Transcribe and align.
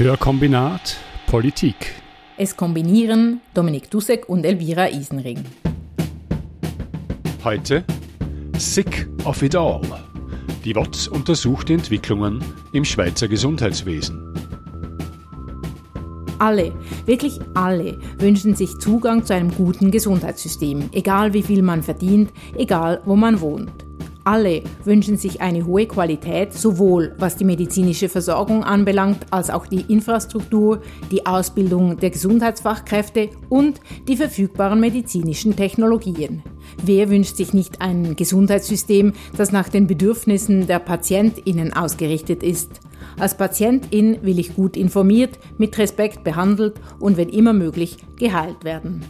Hörkombinat 0.00 0.96
Politik. 1.26 1.92
Es 2.38 2.56
kombinieren 2.56 3.42
Dominik 3.52 3.90
Dussek 3.90 4.30
und 4.30 4.46
Elvira 4.46 4.88
Isenring. 4.88 5.44
Heute 7.44 7.84
Sick 8.56 9.06
of 9.26 9.42
it 9.42 9.54
all. 9.54 9.82
Die 10.64 10.74
WOTS 10.74 11.06
untersucht 11.06 11.68
die 11.68 11.74
Entwicklungen 11.74 12.42
im 12.72 12.82
Schweizer 12.82 13.28
Gesundheitswesen. 13.28 14.34
Alle, 16.38 16.72
wirklich 17.04 17.38
alle 17.52 17.98
wünschen 18.18 18.54
sich 18.54 18.70
Zugang 18.78 19.26
zu 19.26 19.34
einem 19.34 19.54
guten 19.54 19.90
Gesundheitssystem, 19.90 20.88
egal 20.92 21.34
wie 21.34 21.42
viel 21.42 21.60
man 21.60 21.82
verdient, 21.82 22.30
egal 22.56 23.02
wo 23.04 23.16
man 23.16 23.42
wohnt. 23.42 23.89
Alle 24.24 24.62
wünschen 24.84 25.16
sich 25.16 25.40
eine 25.40 25.64
hohe 25.64 25.86
Qualität, 25.86 26.52
sowohl 26.52 27.14
was 27.18 27.36
die 27.36 27.44
medizinische 27.44 28.08
Versorgung 28.08 28.64
anbelangt, 28.64 29.26
als 29.30 29.48
auch 29.48 29.66
die 29.66 29.80
Infrastruktur, 29.88 30.82
die 31.10 31.24
Ausbildung 31.24 31.96
der 31.96 32.10
Gesundheitsfachkräfte 32.10 33.30
und 33.48 33.80
die 34.08 34.16
verfügbaren 34.16 34.78
medizinischen 34.78 35.56
Technologien. 35.56 36.42
Wer 36.84 37.08
wünscht 37.08 37.36
sich 37.36 37.54
nicht 37.54 37.80
ein 37.80 38.14
Gesundheitssystem, 38.14 39.14
das 39.36 39.52
nach 39.52 39.68
den 39.68 39.86
Bedürfnissen 39.86 40.66
der 40.66 40.80
Patientinnen 40.80 41.72
ausgerichtet 41.72 42.42
ist? 42.42 42.80
Als 43.18 43.36
Patientin 43.36 44.18
will 44.22 44.38
ich 44.38 44.54
gut 44.54 44.76
informiert, 44.76 45.38
mit 45.56 45.76
Respekt 45.78 46.24
behandelt 46.24 46.74
und 46.98 47.16
wenn 47.16 47.28
immer 47.30 47.52
möglich 47.52 47.96
geheilt 48.16 48.64
werden. 48.64 49.04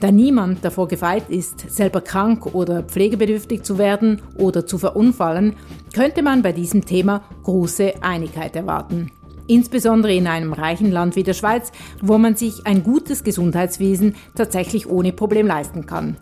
Da 0.00 0.10
niemand 0.10 0.64
davor 0.64 0.88
gefeit 0.88 1.30
ist, 1.30 1.70
selber 1.70 2.00
krank 2.00 2.54
oder 2.54 2.82
pflegebedürftig 2.82 3.62
zu 3.62 3.78
werden 3.78 4.22
oder 4.36 4.66
zu 4.66 4.78
verunfallen, 4.78 5.54
könnte 5.94 6.22
man 6.22 6.42
bei 6.42 6.52
diesem 6.52 6.84
Thema 6.84 7.22
große 7.42 8.02
Einigkeit 8.02 8.56
erwarten. 8.56 9.10
Insbesondere 9.46 10.14
in 10.14 10.26
einem 10.26 10.52
reichen 10.52 10.90
Land 10.90 11.16
wie 11.16 11.22
der 11.22 11.34
Schweiz, 11.34 11.70
wo 12.00 12.16
man 12.16 12.34
sich 12.34 12.66
ein 12.66 12.82
gutes 12.82 13.24
Gesundheitswesen 13.24 14.14
tatsächlich 14.34 14.88
ohne 14.88 15.12
Problem 15.12 15.46
leisten 15.46 15.84
kann. 15.84 16.16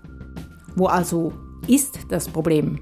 Wo 0.75 0.87
also 0.87 1.33
ist 1.69 2.01
das 2.09 2.29
Problem? 2.29 2.81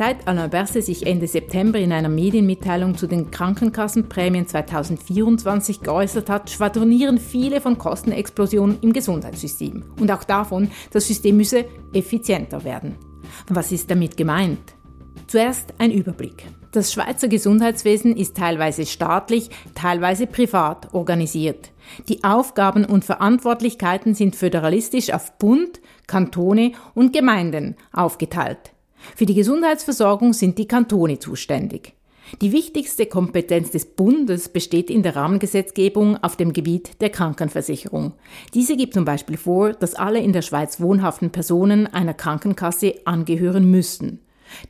Seit 0.00 0.26
Alain 0.26 0.48
Berset 0.48 0.82
sich 0.82 1.06
Ende 1.06 1.26
September 1.26 1.78
in 1.78 1.92
einer 1.92 2.08
Medienmitteilung 2.08 2.96
zu 2.96 3.06
den 3.06 3.30
Krankenkassenprämien 3.30 4.46
2024 4.46 5.82
geäußert 5.82 6.30
hat, 6.30 6.48
schwadronieren 6.48 7.18
viele 7.18 7.60
von 7.60 7.76
Kostenexplosionen 7.76 8.78
im 8.80 8.94
Gesundheitssystem 8.94 9.84
und 10.00 10.10
auch 10.10 10.24
davon, 10.24 10.70
das 10.90 11.06
System 11.06 11.36
müsse 11.36 11.66
effizienter 11.92 12.64
werden. 12.64 12.96
Was 13.48 13.72
ist 13.72 13.90
damit 13.90 14.16
gemeint? 14.16 14.72
Zuerst 15.26 15.74
ein 15.76 15.90
Überblick. 15.90 16.46
Das 16.72 16.94
Schweizer 16.94 17.28
Gesundheitswesen 17.28 18.16
ist 18.16 18.38
teilweise 18.38 18.86
staatlich, 18.86 19.50
teilweise 19.74 20.26
privat 20.26 20.94
organisiert. 20.94 21.72
Die 22.08 22.24
Aufgaben 22.24 22.86
und 22.86 23.04
Verantwortlichkeiten 23.04 24.14
sind 24.14 24.34
föderalistisch 24.34 25.12
auf 25.12 25.36
Bund, 25.36 25.82
Kantone 26.06 26.72
und 26.94 27.12
Gemeinden 27.12 27.76
aufgeteilt. 27.92 28.72
Für 29.16 29.26
die 29.26 29.34
Gesundheitsversorgung 29.34 30.32
sind 30.32 30.58
die 30.58 30.68
Kantone 30.68 31.18
zuständig. 31.18 31.94
Die 32.40 32.52
wichtigste 32.52 33.06
Kompetenz 33.06 33.70
des 33.72 33.86
Bundes 33.86 34.48
besteht 34.48 34.88
in 34.88 35.02
der 35.02 35.16
Rahmengesetzgebung 35.16 36.16
auf 36.22 36.36
dem 36.36 36.52
Gebiet 36.52 37.00
der 37.00 37.10
Krankenversicherung. 37.10 38.12
Diese 38.54 38.76
gibt 38.76 38.94
zum 38.94 39.04
Beispiel 39.04 39.36
vor, 39.36 39.72
dass 39.72 39.94
alle 39.94 40.20
in 40.20 40.32
der 40.32 40.42
Schweiz 40.42 40.80
wohnhaften 40.80 41.30
Personen 41.30 41.86
einer 41.88 42.14
Krankenkasse 42.14 42.94
angehören 43.04 43.68
müssen. 43.68 44.20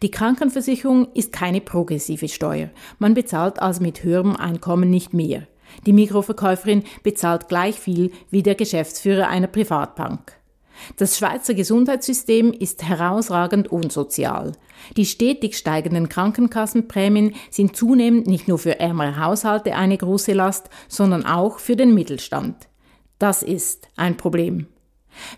Die 0.03 0.11
Krankenversicherung 0.11 1.09
ist 1.15 1.33
keine 1.33 1.61
progressive 1.61 2.29
Steuer. 2.29 2.71
Man 2.99 3.15
bezahlt 3.15 3.61
also 3.61 3.83
mit 3.83 4.05
höherem 4.05 4.37
Einkommen 4.37 4.91
nicht 4.91 5.15
mehr. 5.15 5.47
Die 5.87 5.93
Mikroverkäuferin 5.93 6.83
bezahlt 7.03 7.49
gleich 7.49 7.79
viel 7.79 8.11
wie 8.31 8.43
der 8.43 8.55
Geschäftsführer 8.55 9.29
einer 9.29 9.47
Privatbank. 9.47 10.40
Das 10.97 11.19
Schweizer 11.19 11.55
Gesundheitssystem 11.55 12.53
ist 12.53 12.83
herausragend 12.83 13.69
unsozial. 13.69 14.53
Die 14.97 15.07
stetig 15.07 15.57
steigenden 15.57 16.09
Krankenkassenprämien 16.09 17.35
sind 17.51 17.77
zunehmend 17.77 18.27
nicht 18.27 18.49
nur 18.49 18.59
für 18.59 18.81
ärmere 18.81 19.19
Haushalte 19.19 19.75
eine 19.75 19.97
große 19.97 20.33
Last, 20.33 20.71
sondern 20.89 21.25
auch 21.27 21.59
für 21.59 21.77
den 21.77 21.95
Mittelstand. 21.95 22.69
Das 23.19 23.43
ist 23.43 23.89
ein 23.97 24.17
Problem. 24.17 24.67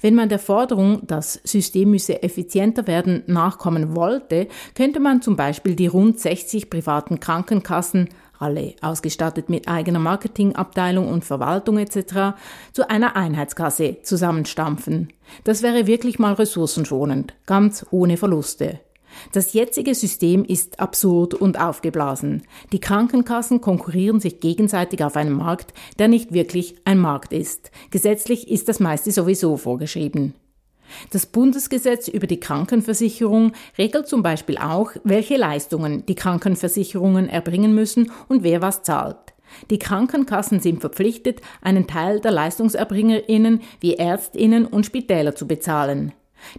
Wenn 0.01 0.15
man 0.15 0.29
der 0.29 0.39
Forderung, 0.39 1.07
das 1.07 1.41
System 1.45 1.91
müsse 1.91 2.23
effizienter 2.23 2.87
werden, 2.87 3.23
nachkommen 3.27 3.97
wollte, 3.97 4.49
könnte 4.75 5.01
man 5.01 5.23
zum 5.23 5.37
Beispiel 5.37 5.75
die 5.75 5.87
rund 5.87 6.21
60 6.21 6.71
privaten 6.71 7.21
Krankenkassen 7.21 8.09
alle 8.43 8.75
ausgestattet 8.83 9.49
mit 9.49 9.69
eigener 9.69 9.99
Marketingabteilung 9.99 11.09
und 11.09 11.25
Verwaltung 11.25 11.79
etc., 11.79 12.37
zu 12.73 12.91
einer 12.91 13.17
Einheitskasse 13.17 13.99
zusammenstampfen. 14.03 15.13
Das 15.45 15.63
wäre 15.63 15.87
wirklich 15.87 16.19
mal 16.19 16.35
ressourcenschonend, 16.35 17.35
ganz 17.47 17.87
ohne 17.91 18.17
Verluste. 18.17 18.81
Das 19.33 19.53
jetzige 19.53 19.95
System 19.95 20.45
ist 20.45 20.81
absurd 20.81 21.35
und 21.35 21.61
aufgeblasen. 21.61 22.43
Die 22.73 22.81
Krankenkassen 22.81 23.61
konkurrieren 23.61 24.21
sich 24.21 24.41
gegenseitig 24.41 25.05
auf 25.05 25.17
einem 25.17 25.35
Markt, 25.35 25.75
der 25.99 26.09
nicht 26.09 26.33
wirklich 26.33 26.77
ein 26.85 26.99
Markt 26.99 27.33
ist. 27.33 27.71
Gesetzlich 27.91 28.51
ist 28.51 28.69
das 28.69 28.81
meiste 28.81 29.13
sowieso 29.13 29.57
vorgeschrieben. 29.57 30.35
Das 31.11 31.27
Bundesgesetz 31.27 32.09
über 32.09 32.27
die 32.27 32.41
Krankenversicherung 32.41 33.53
regelt 33.79 34.09
zum 34.09 34.23
Beispiel 34.23 34.59
auch, 34.59 34.91
welche 35.05 35.37
Leistungen 35.37 36.07
die 36.07 36.15
Krankenversicherungen 36.15 37.29
erbringen 37.29 37.75
müssen 37.75 38.11
und 38.29 38.43
wer 38.43 38.63
was 38.63 38.83
zahlt. 38.83 39.33
Die 39.71 39.79
Krankenkassen 39.79 40.61
sind 40.61 40.81
verpflichtet, 40.81 41.41
einen 41.61 41.87
Teil 41.87 42.21
der 42.21 42.31
Leistungserbringerinnen 42.31 43.61
wie 43.81 43.95
Ärztinnen 43.95 44.67
und 44.67 44.87
Spitäler 44.87 45.35
zu 45.35 45.47
bezahlen. 45.47 46.13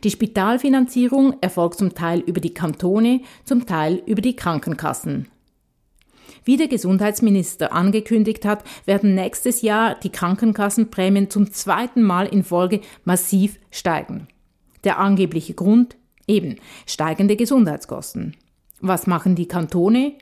Die 0.04 0.12
Spitalfinanzierung 0.12 1.36
erfolgt 1.42 1.80
zum 1.80 1.94
Teil 1.94 2.20
über 2.20 2.40
die 2.40 2.54
Kantone, 2.54 3.22
zum 3.44 3.66
Teil 3.66 4.02
über 4.06 4.22
die 4.22 4.36
Krankenkassen. 4.36 5.28
Wie 6.46 6.58
der 6.58 6.68
Gesundheitsminister 6.68 7.72
angekündigt 7.72 8.46
hat, 8.46 8.64
werden 8.86 9.16
nächstes 9.16 9.62
Jahr 9.62 9.96
die 9.96 10.12
Krankenkassenprämien 10.12 11.30
zum 11.30 11.52
zweiten 11.52 12.04
Mal 12.04 12.26
in 12.26 12.44
Folge 12.44 12.82
massiv 13.06 13.60
steigen. 13.72 14.28
Der 14.84 15.00
angebliche 15.00 15.54
Grund? 15.54 15.96
Eben 16.28 16.58
steigende 16.86 17.36
Gesundheitskosten. 17.36 18.36
Was 18.82 19.08
machen 19.08 19.36
die 19.36 19.48
Kantone? 19.48 20.14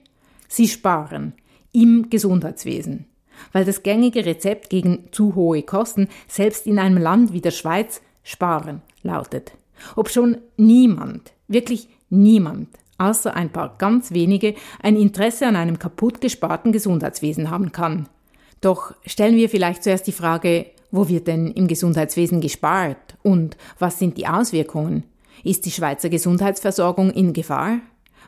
Sie 0.47 0.67
sparen 0.67 1.33
im 1.71 2.09
Gesundheitswesen. 2.09 3.05
Weil 3.51 3.65
das 3.65 3.81
gängige 3.81 4.25
Rezept 4.25 4.69
gegen 4.69 5.05
zu 5.11 5.35
hohe 5.35 5.63
Kosten 5.63 6.07
selbst 6.27 6.67
in 6.67 6.77
einem 6.77 6.97
Land 6.97 7.33
wie 7.33 7.41
der 7.41 7.51
Schweiz 7.51 8.01
sparen 8.23 8.81
lautet. 9.01 9.53
Ob 9.95 10.09
schon 10.09 10.37
niemand, 10.57 11.33
wirklich 11.47 11.87
niemand 12.09 12.67
außer 13.01 13.35
ein 13.35 13.49
paar 13.49 13.75
ganz 13.77 14.11
wenige, 14.11 14.55
ein 14.81 14.95
Interesse 14.95 15.47
an 15.47 15.55
einem 15.55 15.79
kaputt 15.79 16.21
gesparten 16.21 16.71
Gesundheitswesen 16.71 17.49
haben 17.49 17.71
kann. 17.71 18.07
Doch 18.61 18.93
stellen 19.05 19.35
wir 19.35 19.49
vielleicht 19.49 19.83
zuerst 19.83 20.07
die 20.07 20.11
Frage, 20.11 20.67
wo 20.91 21.07
wird 21.07 21.27
denn 21.27 21.47
im 21.51 21.67
Gesundheitswesen 21.67 22.41
gespart 22.41 23.17
und 23.23 23.57
was 23.79 23.97
sind 23.97 24.17
die 24.17 24.27
Auswirkungen? 24.27 25.05
Ist 25.43 25.65
die 25.65 25.71
Schweizer 25.71 26.09
Gesundheitsversorgung 26.09 27.09
in 27.11 27.33
Gefahr? 27.33 27.79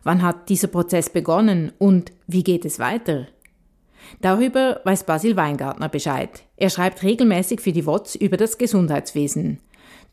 Wann 0.04 0.22
hat 0.22 0.50
dieser 0.50 0.68
Prozess 0.68 1.10
begonnen 1.10 1.72
und 1.78 2.12
wie 2.26 2.44
geht 2.44 2.66
es 2.66 2.80
weiter? 2.80 3.28
Darüber 4.22 4.82
weiß 4.84 5.06
Basil 5.06 5.36
Weingartner 5.36 5.90
Bescheid. 5.90 6.44
Er 6.58 6.70
schreibt 6.70 7.04
regelmäßig 7.04 7.62
für 7.62 7.72
die 7.72 7.86
WOTS 7.86 8.16
über 8.16 8.38
das 8.38 8.58
Gesundheitswesen. 8.58 9.60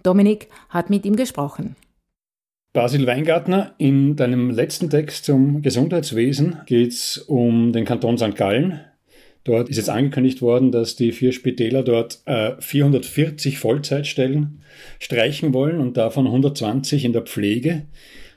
Dominik 0.03 0.49
hat 0.69 0.91
mit 0.91 1.04
ihm 1.04 1.16
gesprochen. 1.16 1.76
Basil 2.72 3.04
Weingartner, 3.04 3.75
in 3.78 4.14
deinem 4.14 4.48
letzten 4.48 4.91
Text 4.91 5.25
zum 5.25 5.60
Gesundheitswesen 5.60 6.58
geht 6.66 6.92
es 6.92 7.19
um 7.19 7.72
den 7.72 7.84
Kanton 7.84 8.17
St. 8.17 8.37
Gallen. 8.37 8.78
Dort 9.43 9.69
ist 9.69 9.76
jetzt 9.76 9.90
angekündigt 9.90 10.40
worden, 10.40 10.70
dass 10.70 10.94
die 10.94 11.11
vier 11.11 11.32
Spitäler 11.32 11.82
dort 11.82 12.20
äh, 12.26 12.52
440 12.61 13.58
Vollzeitstellen 13.58 14.62
streichen 15.00 15.52
wollen 15.52 15.81
und 15.81 15.96
davon 15.96 16.26
120 16.26 17.05
in 17.05 17.12
der 17.12 17.22
Pflege. 17.22 17.87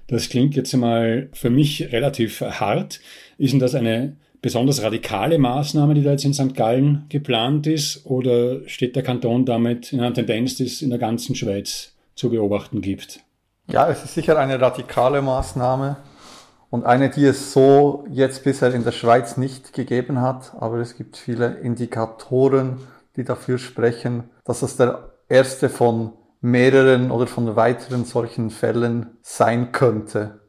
Das 0.08 0.30
klingt 0.30 0.56
jetzt 0.56 0.74
einmal 0.74 1.30
für 1.34 1.52
mich 1.52 1.92
relativ 1.92 2.42
hart. 2.42 3.02
Ist 3.38 3.52
denn 3.52 3.60
das 3.60 3.76
eine 3.76 4.18
besonders 4.42 4.82
radikale 4.82 5.38
Maßnahme, 5.38 5.94
die 5.94 6.02
da 6.02 6.14
jetzt 6.14 6.26
in 6.26 6.34
St. 6.34 6.56
Gallen 6.56 7.06
geplant 7.08 7.68
ist, 7.68 8.04
oder 8.08 8.68
steht 8.68 8.96
der 8.96 9.04
Kanton 9.04 9.46
damit 9.46 9.94
in 9.94 10.00
einer 10.00 10.16
Tendenz, 10.16 10.56
die 10.56 10.64
es 10.64 10.82
in 10.82 10.90
der 10.90 10.98
ganzen 10.98 11.36
Schweiz 11.36 11.94
zu 12.16 12.32
beobachten 12.32 12.82
gibt? 12.82 13.20
Ja, 13.68 13.88
es 13.90 14.04
ist 14.04 14.14
sicher 14.14 14.38
eine 14.38 14.60
radikale 14.60 15.22
Maßnahme 15.22 15.98
und 16.70 16.86
eine, 16.86 17.10
die 17.10 17.26
es 17.26 17.54
so 17.54 18.06
jetzt 18.10 18.44
bisher 18.44 18.74
in 18.74 18.84
der 18.84 18.92
Schweiz 18.92 19.38
nicht 19.38 19.74
gegeben 19.74 20.22
hat. 20.22 20.54
Aber 20.60 20.78
es 20.80 20.98
gibt 20.98 21.16
viele 21.16 21.56
Indikatoren, 21.60 22.80
die 23.16 23.24
dafür 23.24 23.58
sprechen, 23.58 24.30
dass 24.44 24.64
es 24.64 24.76
der 24.76 25.14
erste 25.30 25.70
von 25.70 26.14
mehreren 26.42 27.10
oder 27.10 27.26
von 27.26 27.56
weiteren 27.56 28.04
solchen 28.04 28.50
Fällen 28.50 29.18
sein 29.22 29.72
könnte. 29.72 30.42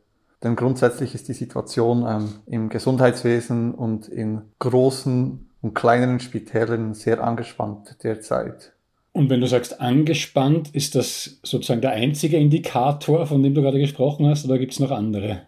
Denn 0.43 0.57
grundsätzlich 0.57 1.15
ist 1.15 1.29
die 1.29 1.35
Situation 1.35 2.05
ähm, 2.07 2.35
im 2.47 2.69
Gesundheitswesen 2.69 3.75
und 3.75 4.09
in 4.09 4.43
großen 4.59 5.51
und 5.63 5.75
kleineren 5.75 6.21
Spitälern 6.21 6.95
sehr 6.95 7.25
angespannt 7.25 8.03
derzeit. 8.03 8.74
Und 9.15 9.31
wenn 9.31 9.41
du 9.41 9.47
sagst 9.47 9.81
angespannt, 9.81 10.75
ist 10.75 10.97
das 10.97 11.39
sozusagen 11.45 11.81
der 11.81 11.93
einzige 11.93 12.37
Indikator, 12.37 13.27
von 13.29 13.45
dem 13.45 13.55
du 13.55 13.63
gerade 13.63 13.79
gesprochen 13.79 14.27
hast, 14.27 14.45
oder 14.45 14.59
gibt 14.59 14.73
es 14.73 14.81
noch 14.81 14.91
andere? 14.91 15.43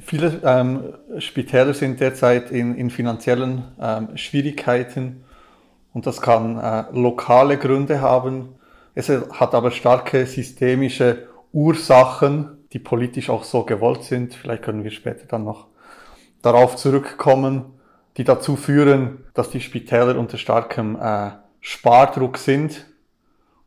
Viele 0.00 0.40
ähm, 0.44 0.94
Spitäler 1.18 1.74
sind 1.74 1.98
derzeit 1.98 2.52
in, 2.52 2.76
in 2.76 2.90
finanziellen 2.90 3.64
ähm, 3.80 4.16
Schwierigkeiten 4.16 5.24
und 5.94 6.06
das 6.06 6.20
kann 6.20 6.58
äh, 6.60 6.84
lokale 6.92 7.58
Gründe 7.58 8.00
haben. 8.00 8.50
Es 8.94 9.08
hat 9.08 9.54
aber 9.56 9.72
starke 9.72 10.24
systemische 10.24 11.26
Ursachen, 11.52 12.66
die 12.72 12.78
politisch 12.78 13.30
auch 13.30 13.42
so 13.42 13.64
gewollt 13.64 14.04
sind. 14.04 14.32
Vielleicht 14.32 14.62
können 14.62 14.84
wir 14.84 14.92
später 14.92 15.26
dann 15.26 15.42
noch 15.42 15.66
darauf 16.40 16.76
zurückkommen, 16.76 17.64
die 18.16 18.22
dazu 18.22 18.54
führen, 18.54 19.24
dass 19.34 19.50
die 19.50 19.60
Spitäler 19.60 20.16
unter 20.16 20.38
starkem 20.38 20.96
äh, 21.02 21.30
Spardruck 21.60 22.38
sind 22.38 22.86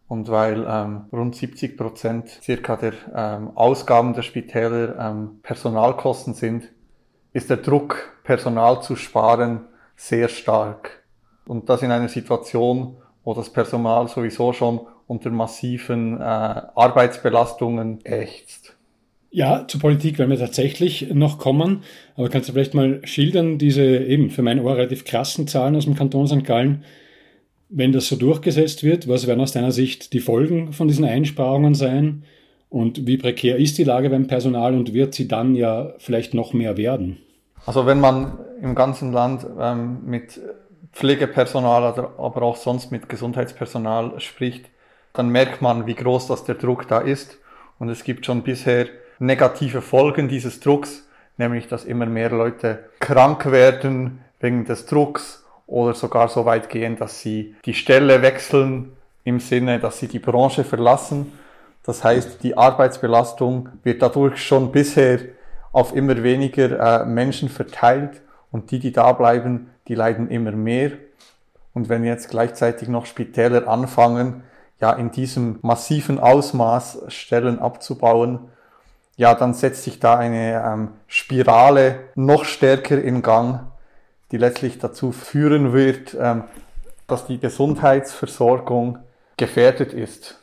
und 0.08 0.28
weil 0.30 0.66
ähm, 0.68 1.06
rund 1.14 1.36
70 1.36 1.78
Prozent 1.78 2.30
circa 2.30 2.76
der 2.76 2.94
ähm, 3.16 3.52
Ausgaben 3.56 4.14
der 4.14 4.24
Spitäler 4.24 4.98
ähm, 5.00 5.40
Personalkosten 5.44 6.34
sind, 6.34 6.70
ist 7.32 7.50
der 7.50 7.58
Druck, 7.58 8.20
Personal 8.24 8.82
zu 8.82 8.96
sparen, 8.96 9.66
sehr 9.96 10.30
stark. 10.30 11.04
Und 11.46 11.70
das 11.70 11.84
in 11.84 11.92
einer 11.92 12.10
Situation, 12.10 12.98
wo 13.24 13.34
das 13.34 13.52
Personal 13.52 14.08
sowieso 14.08 14.54
schon 14.54 14.82
unter 15.06 15.30
massiven 15.30 16.20
äh, 16.20 16.24
Arbeitsbelastungen 16.24 18.04
ächzt. 18.06 18.76
Ja, 19.32 19.68
zur 19.68 19.80
Politik 19.80 20.18
werden 20.18 20.32
wir 20.32 20.40
tatsächlich 20.40 21.14
noch 21.14 21.38
kommen, 21.38 21.84
aber 22.16 22.30
kannst 22.30 22.50
du 22.50 22.54
vielleicht 22.54 22.74
mal 22.74 23.02
schildern, 23.06 23.60
diese 23.60 23.84
eben 23.84 24.32
für 24.32 24.42
mein 24.42 24.60
Ohr 24.60 24.76
relativ 24.76 25.06
krassen 25.06 25.48
Zahlen 25.48 25.76
aus 25.76 25.86
dem 25.86 25.96
Kanton 25.96 26.28
St. 26.28 26.44
Gallen, 26.44 26.84
wenn 27.70 27.92
das 27.92 28.08
so 28.08 28.16
durchgesetzt 28.16 28.84
wird, 28.84 29.08
was 29.08 29.28
werden 29.28 29.42
aus 29.42 29.52
deiner 29.52 29.72
Sicht 29.72 30.14
die 30.14 30.20
Folgen 30.20 30.74
von 30.74 30.88
diesen 30.88 31.06
Einsparungen 31.06 31.76
sein? 31.76 32.24
Und 32.70 33.08
wie 33.08 33.18
prekär 33.18 33.58
ist 33.58 33.78
die 33.78 33.84
Lage 33.84 34.10
beim 34.10 34.28
Personal 34.28 34.76
und 34.76 34.94
wird 34.94 35.14
sie 35.14 35.28
dann 35.28 35.56
ja 35.56 35.94
vielleicht 36.00 36.34
noch 36.34 36.54
mehr 36.54 36.78
werden? 36.78 37.18
Also 37.66 37.86
wenn 37.86 38.00
man 38.00 38.38
im 38.62 38.76
ganzen 38.76 39.12
Land 39.12 39.46
ähm, 39.60 40.00
mit 40.06 40.40
Pflegepersonal, 40.94 42.12
aber 42.18 42.42
auch 42.42 42.56
sonst 42.56 42.92
mit 42.92 43.10
Gesundheitspersonal 43.10 44.20
spricht, 44.20 44.66
dann 45.14 45.30
merkt 45.30 45.62
man, 45.62 45.88
wie 45.88 45.96
groß 45.96 46.28
das 46.28 46.44
der 46.44 46.56
Druck 46.56 46.88
da 46.88 47.00
ist. 47.00 47.38
Und 47.80 47.90
es 47.90 48.04
gibt 48.04 48.26
schon 48.26 48.44
bisher 48.44 48.88
negative 49.20 49.82
Folgen 49.82 50.28
dieses 50.28 50.60
Drucks, 50.60 51.08
nämlich 51.38 51.68
dass 51.68 51.86
immer 51.86 52.06
mehr 52.06 52.30
Leute 52.30 52.80
krank 53.00 53.52
werden 53.52 54.20
wegen 54.40 54.66
des 54.66 54.86
Drucks 54.86 55.39
oder 55.70 55.94
sogar 55.94 56.28
so 56.28 56.46
weit 56.46 56.70
gehen, 56.70 56.98
dass 56.98 57.22
sie 57.22 57.56
die 57.66 57.74
Stelle 57.74 58.22
wechseln 58.22 58.94
im 59.24 59.40
Sinne, 59.40 59.80
dass 59.80 60.00
sie 60.00 60.08
die 60.08 60.20
Branche 60.20 60.64
verlassen. 60.64 61.32
Das 61.84 62.04
heißt, 62.04 62.44
die 62.44 62.58
Arbeitsbelastung 62.58 63.70
wird 63.84 64.02
dadurch 64.02 64.44
schon 64.44 64.72
bisher 64.72 65.20
auf 65.72 65.96
immer 65.96 66.24
weniger 66.24 67.04
äh, 67.04 67.06
Menschen 67.06 67.50
verteilt 67.50 68.22
und 68.52 68.72
die, 68.72 68.80
die 68.80 68.92
da 68.92 69.14
bleiben, 69.14 69.70
die 69.88 69.96
leiden 69.96 70.30
immer 70.30 70.52
mehr. 70.52 70.92
Und 71.74 71.88
wenn 71.88 72.04
jetzt 72.04 72.30
gleichzeitig 72.30 72.90
noch 72.90 73.06
Spitäler 73.06 73.68
anfangen, 73.68 74.44
ja 74.82 74.94
in 74.94 75.12
diesem 75.12 75.60
massiven 75.62 76.20
Ausmaß 76.20 77.04
Stellen 77.10 77.60
abzubauen, 77.60 78.50
ja, 79.18 79.36
dann 79.36 79.54
setzt 79.54 79.84
sich 79.84 80.00
da 80.00 80.18
eine 80.18 80.64
ähm, 80.66 80.88
Spirale 81.08 82.00
noch 82.16 82.46
stärker 82.46 83.02
in 83.02 83.22
Gang, 83.22 83.69
die 84.32 84.38
letztlich 84.38 84.80
dazu 84.80 85.12
führen 85.12 85.74
wird, 85.74 86.16
ähm, 86.20 86.44
dass 87.08 87.26
die 87.26 87.40
Gesundheitsversorgung 87.40 89.00
gefährdet 89.38 89.94
ist. 89.94 90.40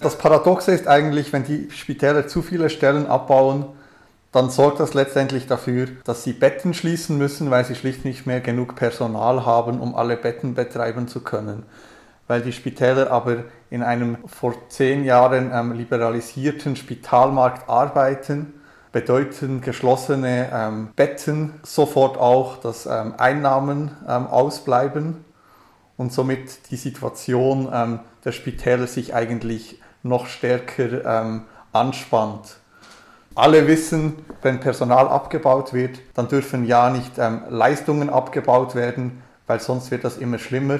Das 0.00 0.18
Paradoxe 0.18 0.72
ist 0.72 0.86
eigentlich, 0.88 1.32
wenn 1.32 1.44
die 1.44 1.70
Spitäler 1.70 2.26
zu 2.26 2.42
viele 2.42 2.68
Stellen 2.68 3.06
abbauen, 3.06 3.66
dann 4.32 4.50
sorgt 4.50 4.80
das 4.80 4.94
letztendlich 4.94 5.46
dafür, 5.46 5.86
dass 6.04 6.24
sie 6.24 6.32
Betten 6.32 6.74
schließen 6.74 7.16
müssen, 7.16 7.50
weil 7.50 7.64
sie 7.64 7.76
schlicht 7.76 8.04
nicht 8.04 8.26
mehr 8.26 8.40
genug 8.40 8.74
Personal 8.74 9.46
haben, 9.46 9.80
um 9.80 9.94
alle 9.94 10.16
Betten 10.16 10.54
betreiben 10.54 11.06
zu 11.06 11.20
können. 11.20 11.62
Weil 12.26 12.42
die 12.42 12.52
Spitäler 12.52 13.12
aber 13.12 13.44
in 13.70 13.82
einem 13.82 14.18
vor 14.26 14.54
zehn 14.68 15.04
Jahren 15.04 15.52
ähm, 15.54 15.72
liberalisierten 15.72 16.74
Spitalmarkt 16.74 17.68
arbeiten 17.68 18.54
bedeuten 18.94 19.60
geschlossene 19.60 20.50
ähm, 20.54 20.90
Betten 20.94 21.54
sofort 21.64 22.16
auch, 22.16 22.58
dass 22.58 22.86
ähm, 22.86 23.14
Einnahmen 23.18 23.90
ähm, 24.08 24.28
ausbleiben 24.28 25.24
und 25.96 26.12
somit 26.12 26.70
die 26.70 26.76
Situation 26.76 27.68
ähm, 27.72 27.98
der 28.24 28.30
Spitäler 28.30 28.86
sich 28.86 29.12
eigentlich 29.12 29.80
noch 30.04 30.26
stärker 30.26 31.04
ähm, 31.04 31.42
anspannt. 31.72 32.58
Alle 33.34 33.66
wissen, 33.66 34.14
wenn 34.42 34.60
Personal 34.60 35.08
abgebaut 35.08 35.72
wird, 35.72 35.98
dann 36.14 36.28
dürfen 36.28 36.64
ja 36.64 36.88
nicht 36.88 37.18
ähm, 37.18 37.42
Leistungen 37.50 38.10
abgebaut 38.10 38.76
werden, 38.76 39.24
weil 39.48 39.58
sonst 39.58 39.90
wird 39.90 40.04
das 40.04 40.18
immer 40.18 40.38
schlimmer. 40.38 40.78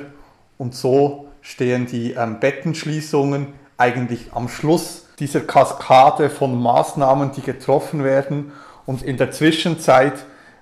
Und 0.56 0.76
so 0.76 1.26
stehen 1.42 1.86
die 1.86 2.14
Bettenschließungen 2.38 3.48
eigentlich 3.76 4.30
am 4.32 4.48
Schluss 4.48 5.03
dieser 5.24 5.40
Kaskade 5.40 6.28
von 6.28 6.60
Maßnahmen, 6.62 7.32
die 7.32 7.40
getroffen 7.40 8.04
werden. 8.04 8.52
Und 8.84 9.02
in 9.02 9.16
der 9.16 9.30
Zwischenzeit, 9.30 10.12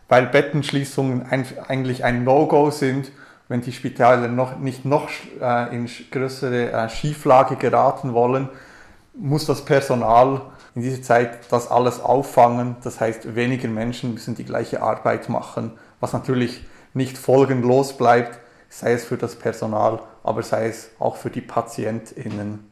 weil 0.08 0.26
Bettenschließungen 0.26 1.26
eigentlich 1.66 2.04
ein 2.04 2.22
No-Go 2.22 2.70
sind, 2.70 3.10
wenn 3.48 3.60
die 3.60 3.72
Spitäler 3.72 4.28
noch, 4.28 4.56
nicht 4.58 4.84
noch 4.84 5.08
äh, 5.40 5.74
in 5.74 5.90
größere 6.12 6.70
äh, 6.70 6.88
Schieflage 6.88 7.56
geraten 7.56 8.14
wollen, 8.14 8.48
muss 9.14 9.46
das 9.46 9.64
Personal 9.64 10.42
in 10.76 10.82
dieser 10.82 11.02
Zeit 11.02 11.50
das 11.50 11.68
alles 11.68 12.00
auffangen. 12.00 12.76
Das 12.84 13.00
heißt, 13.00 13.34
weniger 13.34 13.68
Menschen 13.68 14.14
müssen 14.14 14.36
die 14.36 14.44
gleiche 14.44 14.80
Arbeit 14.80 15.28
machen, 15.28 15.72
was 15.98 16.12
natürlich 16.12 16.64
nicht 16.94 17.18
folgenlos 17.18 17.96
bleibt, 17.96 18.38
sei 18.68 18.92
es 18.92 19.04
für 19.04 19.16
das 19.16 19.34
Personal, 19.34 19.98
aber 20.22 20.44
sei 20.44 20.68
es 20.68 20.90
auch 21.00 21.16
für 21.16 21.30
die 21.30 21.40
PatientInnen. 21.40 22.71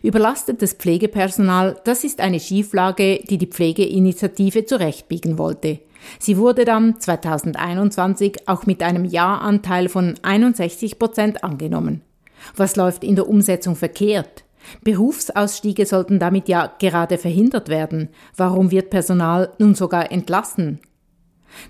Überlastetes 0.00 0.74
Pflegepersonal, 0.74 1.80
das 1.82 2.04
ist 2.04 2.20
eine 2.20 2.38
Schieflage, 2.38 3.20
die 3.28 3.36
die 3.36 3.48
Pflegeinitiative 3.48 4.64
zurechtbiegen 4.64 5.38
wollte. 5.38 5.80
Sie 6.20 6.36
wurde 6.36 6.64
dann 6.64 7.00
2021 7.00 8.48
auch 8.48 8.64
mit 8.64 8.80
einem 8.84 9.04
Ja-Anteil 9.04 9.88
von 9.88 10.14
61 10.22 11.00
Prozent 11.00 11.42
angenommen. 11.42 12.02
Was 12.54 12.76
läuft 12.76 13.02
in 13.02 13.16
der 13.16 13.28
Umsetzung 13.28 13.74
verkehrt? 13.74 14.44
Berufsausstiege 14.84 15.84
sollten 15.84 16.20
damit 16.20 16.48
ja 16.48 16.72
gerade 16.78 17.18
verhindert 17.18 17.68
werden. 17.68 18.10
Warum 18.36 18.70
wird 18.70 18.90
Personal 18.90 19.52
nun 19.58 19.74
sogar 19.74 20.12
entlassen? 20.12 20.78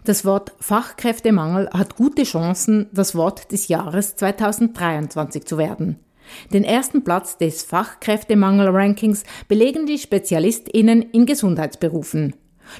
Das 0.04 0.26
Wort 0.26 0.52
Fachkräftemangel 0.60 1.70
hat 1.70 1.96
gute 1.96 2.24
Chancen, 2.24 2.88
das 2.92 3.14
Wort 3.14 3.52
des 3.52 3.68
Jahres 3.68 4.16
2023 4.16 5.46
zu 5.46 5.56
werden. 5.56 5.98
Den 6.52 6.64
ersten 6.64 7.04
Platz 7.04 7.38
des 7.38 7.62
Fachkräftemangel-Rankings 7.62 9.24
belegen 9.48 9.86
die 9.86 9.98
SpezialistInnen 9.98 11.02
in 11.02 11.26
Gesundheitsberufen. 11.26 12.34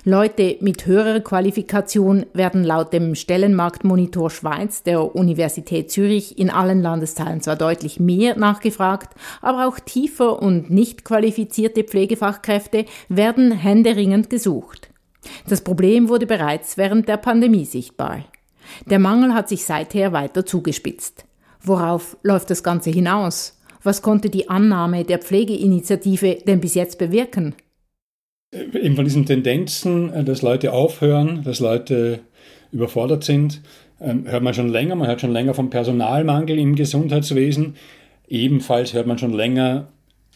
Leute 0.04 0.56
mit 0.60 0.86
höherer 0.86 1.20
Qualifikation 1.20 2.26
werden 2.32 2.64
laut 2.64 2.92
dem 2.92 3.14
Stellenmarktmonitor 3.14 4.30
Schweiz 4.30 4.82
der 4.82 5.14
Universität 5.14 5.90
Zürich 5.90 6.38
in 6.38 6.50
allen 6.50 6.82
Landesteilen 6.82 7.40
zwar 7.40 7.56
deutlich 7.56 7.98
mehr 7.98 8.36
nachgefragt, 8.36 9.14
aber 9.40 9.66
auch 9.66 9.78
tiefer 9.78 10.42
und 10.42 10.70
nicht 10.70 11.04
qualifizierte 11.04 11.84
Pflegefachkräfte 11.84 12.84
werden 13.08 13.52
händeringend 13.52 14.30
gesucht. 14.30 14.90
Das 15.48 15.62
Problem 15.62 16.08
wurde 16.08 16.26
bereits 16.26 16.76
während 16.76 17.08
der 17.08 17.16
Pandemie 17.16 17.64
sichtbar. 17.64 18.24
Der 18.86 18.98
Mangel 18.98 19.34
hat 19.34 19.48
sich 19.48 19.64
seither 19.64 20.12
weiter 20.12 20.44
zugespitzt. 20.44 21.24
Worauf 21.68 22.16
läuft 22.22 22.48
das 22.48 22.62
Ganze 22.62 22.88
hinaus? 22.88 23.60
Was 23.82 24.00
konnte 24.00 24.30
die 24.30 24.48
Annahme 24.48 25.04
der 25.04 25.18
Pflegeinitiative 25.18 26.38
denn 26.46 26.60
bis 26.60 26.74
jetzt 26.74 26.98
bewirken? 26.98 27.54
Eben 28.52 28.96
von 28.96 29.04
diesen 29.04 29.26
Tendenzen, 29.26 30.10
äh, 30.12 30.24
dass 30.24 30.40
Leute 30.40 30.72
aufhören, 30.72 31.42
dass 31.44 31.60
Leute 31.60 32.20
überfordert 32.72 33.22
sind, 33.22 33.60
ähm, 34.00 34.24
hört 34.26 34.42
man 34.42 34.54
schon 34.54 34.70
länger. 34.70 34.94
Man 34.94 35.08
hört 35.08 35.20
schon 35.20 35.32
länger 35.32 35.52
vom 35.52 35.68
Personalmangel 35.68 36.58
im 36.58 36.74
Gesundheitswesen. 36.74 37.76
Ebenfalls 38.26 38.94
hört 38.94 39.06
man 39.06 39.18
schon 39.18 39.34
länger 39.34 39.88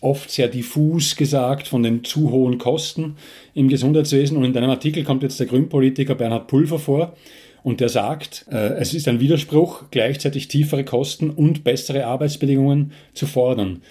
oft 0.03 0.31
sehr 0.31 0.49
diffus 0.49 1.17
gesagt 1.17 1.69
von 1.69 1.83
den 1.83 2.05
zu 2.05 2.31
hohen 2.31 2.59
Kosten 2.59 3.17
im 3.55 3.69
Gesundheitswesen. 3.69 4.37
Und 4.37 4.45
in 4.45 4.53
deinem 4.53 4.71
Artikel 4.71 5.03
kommt 5.03 5.23
jetzt 5.23 5.41
der 5.41 5.47
Grünpolitiker 5.47 6.15
Bernhard 6.15 6.49
Pulver 6.49 6.79
vor, 6.79 7.15
und 7.63 7.81
der 7.81 7.89
sagt, 7.89 8.47
äh, 8.51 8.75
es 8.75 8.95
ist 8.95 9.09
ein 9.09 9.21
Widerspruch, 9.21 9.85
gleichzeitig 9.91 10.49
tiefere 10.49 10.85
Kosten 10.85 11.31
und 11.31 11.65
bessere 11.65 12.07
Arbeitsbedingungen 12.07 12.93
zu 13.15 13.27
fordern. 13.27 13.83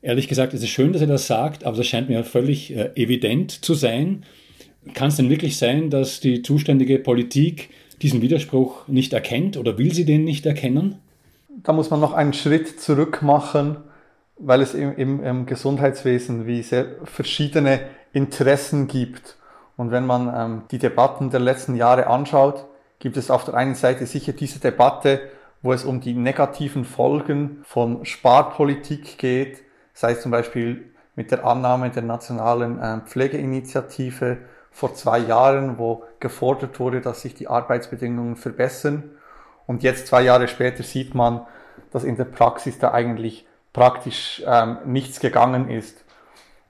Ehrlich 0.00 0.28
gesagt, 0.28 0.54
es 0.54 0.62
ist 0.62 0.70
schön, 0.70 0.92
dass 0.92 1.02
er 1.02 1.08
das 1.08 1.26
sagt, 1.26 1.64
aber 1.64 1.76
das 1.76 1.86
scheint 1.86 2.08
mir 2.08 2.24
völlig 2.24 2.74
äh, 2.74 2.90
evident 2.94 3.50
zu 3.64 3.74
sein. 3.74 4.24
Kann 4.94 5.08
es 5.08 5.16
denn 5.16 5.28
wirklich 5.28 5.58
sein, 5.58 5.90
dass 5.90 6.20
die 6.20 6.42
zuständige 6.42 6.98
Politik 6.98 7.70
diesen 8.00 8.22
Widerspruch 8.22 8.86
nicht 8.86 9.12
erkennt 9.12 9.56
oder 9.56 9.76
will 9.76 9.92
sie 9.92 10.04
den 10.04 10.24
nicht 10.24 10.46
erkennen? 10.46 10.96
Da 11.48 11.72
muss 11.72 11.90
man 11.90 12.00
noch 12.00 12.12
einen 12.12 12.32
Schritt 12.32 12.80
zurück 12.80 13.22
machen, 13.22 13.76
weil 14.38 14.62
es 14.62 14.74
im, 14.74 14.96
im, 14.96 15.24
im 15.24 15.46
Gesundheitswesen 15.46 16.46
wie 16.46 16.62
sehr 16.62 16.86
verschiedene 17.04 17.80
Interessen 18.12 18.86
gibt. 18.86 19.36
Und 19.76 19.90
wenn 19.90 20.06
man 20.06 20.32
ähm, 20.34 20.62
die 20.70 20.78
Debatten 20.78 21.30
der 21.30 21.40
letzten 21.40 21.74
Jahre 21.74 22.06
anschaut, 22.06 22.66
gibt 22.98 23.16
es 23.16 23.30
auf 23.30 23.44
der 23.44 23.54
einen 23.54 23.74
Seite 23.74 24.06
sicher 24.06 24.32
diese 24.32 24.60
Debatte, 24.60 25.20
wo 25.62 25.72
es 25.72 25.84
um 25.84 26.00
die 26.00 26.14
negativen 26.14 26.84
Folgen 26.84 27.62
von 27.64 28.04
Sparpolitik 28.04 29.18
geht, 29.18 29.62
sei 29.92 30.12
es 30.12 30.20
zum 30.20 30.30
Beispiel 30.30 30.92
mit 31.16 31.30
der 31.30 31.44
Annahme 31.44 31.90
der 31.90 32.02
nationalen 32.02 32.80
äh, 32.80 33.00
Pflegeinitiative 33.00 34.38
vor 34.70 34.94
zwei 34.94 35.18
Jahren, 35.18 35.78
wo 35.78 36.04
gefordert 36.20 36.78
wurde, 36.78 37.00
dass 37.00 37.22
sich 37.22 37.34
die 37.34 37.48
Arbeitsbedingungen 37.48 38.36
verbessern. 38.36 39.10
Und 39.66 39.82
jetzt 39.82 40.06
zwei 40.06 40.22
Jahre 40.22 40.46
später 40.46 40.84
sieht 40.84 41.14
man, 41.14 41.44
dass 41.90 42.04
in 42.04 42.16
der 42.16 42.24
Praxis 42.24 42.78
da 42.78 42.92
eigentlich 42.92 43.46
praktisch 43.72 44.42
ähm, 44.46 44.78
nichts 44.84 45.18
gegangen 45.18 45.68
ist. 45.68 46.04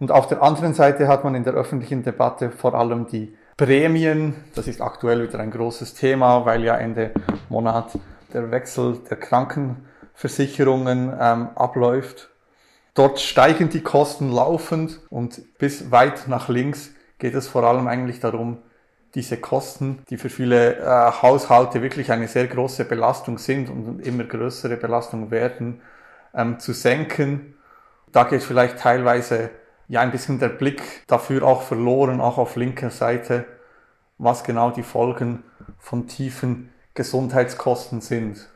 Und 0.01 0.13
auf 0.13 0.27
der 0.27 0.43
anderen 0.43 0.75
Seite 0.75 1.09
hat 1.09 1.25
man 1.25 1.35
in 1.35 1.45
der 1.45 1.55
öffentlichen 1.55 2.03
Debatte 2.03 2.51
vor 2.51 2.75
allem 2.75 3.07
die 3.07 3.37
Prämien. 3.59 4.37
Das 4.55 4.69
ist 4.69 4.81
aktuell 4.81 5.27
wieder 5.27 5.41
ein 5.41 5.51
großes 5.51 5.95
Thema, 5.95 6.47
weil 6.47 6.63
ja 6.63 6.77
Ende 6.77 7.11
Monat 7.49 7.91
der 8.33 8.53
Wechsel 8.53 9.01
der 9.11 9.17
Krankenversicherungen 9.17 11.13
ähm, 11.21 11.49
abläuft. 11.57 12.31
Dort 12.95 13.19
steigen 13.19 13.69
die 13.69 13.83
Kosten 13.83 14.31
laufend 14.31 15.01
und 15.11 15.59
bis 15.59 15.91
weit 15.91 16.29
nach 16.29 16.49
links 16.49 16.93
geht 17.19 17.35
es 17.35 17.49
vor 17.49 17.65
allem 17.65 17.89
eigentlich 17.89 18.21
darum, 18.21 18.59
diese 19.17 19.39
Kosten, 19.39 20.05
die 20.09 20.19
für 20.19 20.31
viele 20.31 20.77
äh, 20.77 21.11
Haushalte 21.21 21.83
wirklich 21.83 22.13
eine 22.13 22.29
sehr 22.29 22.47
große 22.47 22.85
Belastung 22.85 23.39
sind 23.39 23.71
und 23.71 24.07
immer 24.07 24.23
größere 24.23 24.77
Belastung 24.77 25.33
werden, 25.33 25.81
ähm, 26.33 26.61
zu 26.61 26.73
senken. 26.73 27.55
Da 28.13 28.23
geht 28.23 28.45
vielleicht 28.45 28.79
teilweise 28.79 29.51
ja 29.89 30.01
ein 30.01 30.11
bisschen 30.11 30.39
der 30.39 30.51
Blick 30.51 31.07
dafür 31.07 31.43
auch 31.43 31.63
verloren, 31.63 32.21
auch 32.21 32.39
auf 32.39 32.57
linker 32.57 32.91
Seite, 32.91 33.47
was 34.19 34.45
genau 34.45 34.71
die 34.71 34.83
Folgen 34.83 35.43
von 35.79 36.07
tiefen 36.07 36.71
Gesundheitskosten 36.95 38.01
sind. 38.01 38.49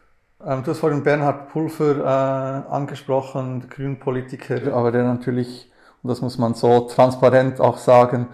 Ähm, 0.45 0.63
du 0.65 0.71
hast 0.71 0.81
vorhin 0.81 1.03
Bernhard 1.03 1.51
Pulver 1.51 1.99
äh, 1.99 2.73
angesprochen, 2.73 3.61
der 3.61 3.71
Grünpolitiker, 3.71 4.75
aber 4.75 4.93
der 4.93 5.05
natürlich, 5.05 5.71
und 6.03 6.09
das 6.09 6.21
muss 6.21 6.39
man 6.39 6.55
so 6.55 6.81
transparent 6.81 7.61
auch 7.61 7.79
sagen, 7.79 8.29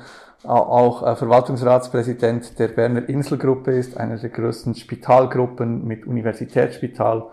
auch 0.45 1.07
äh, 1.07 1.17
Verwaltungsratspräsident 1.17 2.59
der 2.59 2.69
Berner 2.69 3.09
Inselgruppe 3.09 3.73
ist, 3.73 3.97
einer 3.97 4.17
der 4.17 4.31
größten 4.31 4.75
Spitalgruppen 4.75 5.87
mit 5.87 6.07
Universitätsspital, 6.07 7.27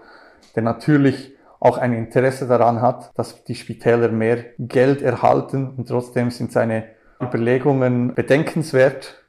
der 0.56 0.64
natürlich 0.64 1.35
auch 1.60 1.78
ein 1.78 1.94
Interesse 1.94 2.48
daran 2.48 2.82
hat, 2.82 3.12
dass 3.16 3.44
die 3.44 3.56
Spitäler 3.56 4.10
mehr 4.10 4.46
Geld 4.60 5.02
erhalten 5.02 5.70
und 5.78 5.88
trotzdem 5.88 6.32
sind 6.32 6.52
seine 6.52 6.86
Überlegungen 7.22 8.14
bedenkenswert. 8.14 9.24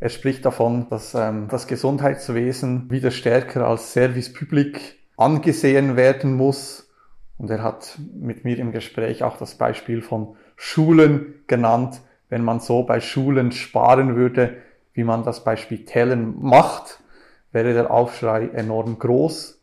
Er 0.00 0.08
spricht 0.10 0.44
davon, 0.44 0.88
dass 0.90 1.14
ähm, 1.14 1.48
das 1.50 1.66
Gesundheitswesen 1.66 2.90
wieder 2.90 3.10
stärker 3.10 3.66
als 3.66 3.92
Service 3.92 4.32
Public 4.32 4.98
angesehen 5.16 5.96
werden 5.96 6.34
muss. 6.34 6.88
Und 7.36 7.50
er 7.50 7.62
hat 7.62 7.98
mit 8.14 8.44
mir 8.44 8.58
im 8.58 8.72
Gespräch 8.72 9.22
auch 9.22 9.36
das 9.36 9.56
Beispiel 9.56 10.02
von 10.02 10.36
Schulen 10.56 11.42
genannt. 11.46 12.00
Wenn 12.28 12.44
man 12.44 12.60
so 12.60 12.82
bei 12.82 13.00
Schulen 13.00 13.52
sparen 13.52 14.16
würde, 14.16 14.58
wie 14.92 15.04
man 15.04 15.24
das 15.24 15.44
bei 15.44 15.56
Spitälern 15.56 16.34
macht, 16.40 17.00
wäre 17.52 17.72
der 17.72 17.90
Aufschrei 17.90 18.48
enorm 18.48 18.98
groß. 18.98 19.57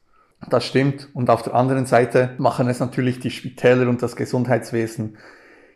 Das 0.50 0.66
stimmt. 0.66 1.10
Und 1.14 1.30
auf 1.30 1.44
der 1.44 1.56
anderen 1.56 1.86
Seite 1.86 2.32
machen 2.38 2.68
es 2.70 2.80
natürlich 2.80 3.20
die 3.20 3.32
Spitäler 3.32 3.90
und 3.90 4.02
das 4.02 4.16
Gesundheitswesen, 4.16 5.18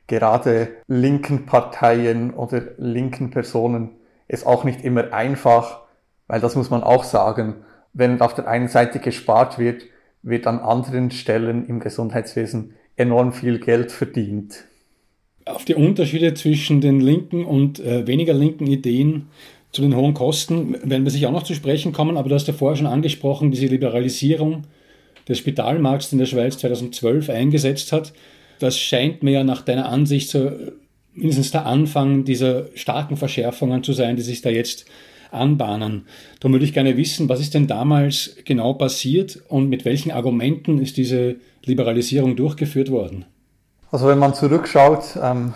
gerade 0.08 0.70
linken 0.88 1.46
Parteien 1.46 2.34
oder 2.34 2.62
linken 2.78 3.32
Personen, 3.32 3.92
es 4.28 4.46
auch 4.46 4.64
nicht 4.64 4.84
immer 4.84 5.14
einfach, 5.14 5.82
weil 6.28 6.40
das 6.40 6.56
muss 6.56 6.70
man 6.70 6.84
auch 6.84 7.04
sagen, 7.04 7.56
wenn 7.94 8.22
auf 8.22 8.36
der 8.36 8.48
einen 8.48 8.68
Seite 8.68 9.00
gespart 9.00 9.58
wird, 9.58 9.84
wird 10.22 10.48
an 10.48 10.60
anderen 10.60 11.12
Stellen 11.12 11.68
im 11.68 11.80
Gesundheitswesen 11.80 12.76
enorm 12.96 13.34
viel 13.34 13.60
Geld 13.60 13.92
verdient. 13.92 14.66
Auf 15.46 15.66
die 15.66 15.76
Unterschiede 15.76 16.34
zwischen 16.36 16.82
den 16.82 17.00
linken 17.00 17.46
und 17.46 17.80
äh, 17.80 18.06
weniger 18.06 18.34
linken 18.34 18.68
Ideen 18.68 19.30
zu 19.72 19.82
den 19.82 19.96
hohen 19.96 20.14
Kosten 20.14 20.76
werden 20.84 21.04
wir 21.04 21.12
sicher 21.12 21.30
auch 21.30 21.34
noch 21.34 21.44
zu 21.44 21.54
sprechen 21.54 21.94
kommen, 21.94 22.18
aber 22.18 22.30
du 22.30 22.36
hast 22.36 22.48
ja 22.48 22.54
vorher 22.54 22.78
schon 22.78 22.88
angesprochen, 22.88 23.52
diese 23.52 23.68
Liberalisierung 23.68 24.64
des 25.28 25.38
Spitalmarkts 25.38 26.12
in 26.12 26.20
der 26.20 26.26
Schweiz 26.26 26.58
2012 26.58 27.30
eingesetzt 27.30 27.92
hat. 27.92 28.14
Das 28.60 28.78
scheint 28.78 29.22
mir 29.22 29.32
ja 29.32 29.44
nach 29.44 29.62
deiner 29.62 29.88
Ansicht 29.90 30.30
so 30.30 30.52
mindestens 31.14 31.52
der 31.52 31.66
Anfang 31.66 32.26
dieser 32.26 32.66
starken 32.76 33.16
Verschärfungen 33.16 33.84
zu 33.84 33.94
sein, 33.94 34.16
die 34.16 34.22
sich 34.22 34.42
da 34.42 34.50
jetzt 34.50 34.86
anbahnen. 35.32 36.08
Darum 36.40 36.54
würde 36.54 36.66
ich 36.66 36.74
gerne 36.74 36.98
wissen, 36.98 37.30
was 37.30 37.40
ist 37.40 37.54
denn 37.54 37.68
damals 37.68 38.38
genau 38.46 38.74
passiert 38.74 39.40
und 39.48 39.70
mit 39.70 39.86
welchen 39.86 40.12
Argumenten 40.12 40.80
ist 40.80 40.98
diese 40.98 41.36
Liberalisierung 41.64 42.36
durchgeführt 42.36 42.90
worden? 42.90 43.26
Also 43.92 44.08
wenn 44.08 44.20
man 44.20 44.34
zurückschaut, 44.34 45.18
ähm, 45.22 45.54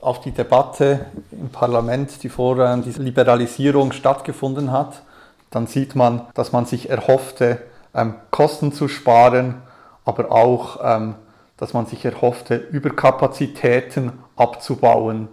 auf 0.00 0.20
die 0.20 0.30
Debatte 0.30 1.06
im 1.32 1.48
Parlament, 1.50 2.22
die 2.22 2.28
vor 2.28 2.58
äh, 2.58 2.80
dieser 2.80 3.02
Liberalisierung 3.02 3.92
stattgefunden 3.92 4.70
hat, 4.70 5.02
dann 5.50 5.66
sieht 5.66 5.94
man, 5.94 6.26
dass 6.34 6.52
man 6.52 6.66
sich 6.66 6.90
erhoffte, 6.90 7.62
ähm, 7.94 8.14
Kosten 8.30 8.72
zu 8.72 8.88
sparen, 8.88 9.62
aber 10.04 10.30
auch, 10.30 10.78
ähm, 10.82 11.14
dass 11.56 11.72
man 11.72 11.86
sich 11.86 12.04
erhoffte, 12.04 12.56
Überkapazitäten 12.56 14.12
abzubauen. 14.36 15.28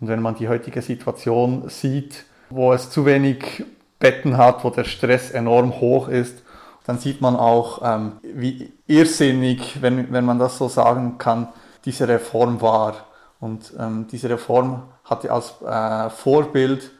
Und 0.00 0.08
wenn 0.08 0.22
man 0.22 0.36
die 0.36 0.48
heutige 0.48 0.82
Situation 0.82 1.68
sieht, 1.68 2.24
wo 2.50 2.72
es 2.72 2.90
zu 2.90 3.06
wenig 3.06 3.64
Betten 3.98 4.38
hat, 4.38 4.64
wo 4.64 4.70
der 4.70 4.84
Stress 4.84 5.30
enorm 5.30 5.80
hoch 5.80 6.08
ist, 6.08 6.42
dann 6.86 6.98
sieht 6.98 7.20
man 7.20 7.36
auch, 7.36 7.82
ähm, 7.84 8.12
wie 8.22 8.72
irrsinnig, 8.86 9.82
wenn, 9.82 10.12
wenn 10.12 10.24
man 10.24 10.38
das 10.38 10.58
so 10.58 10.68
sagen 10.68 11.18
kann, 11.18 11.48
diese 11.84 12.08
Reform 12.08 12.60
war. 12.60 12.94
Und 13.40 13.72
ähm, 13.78 14.06
diese 14.10 14.28
Reform 14.28 14.82
hatte 15.04 15.32
als 15.32 15.54
äh, 15.62 16.10
Vorbild 16.10 16.90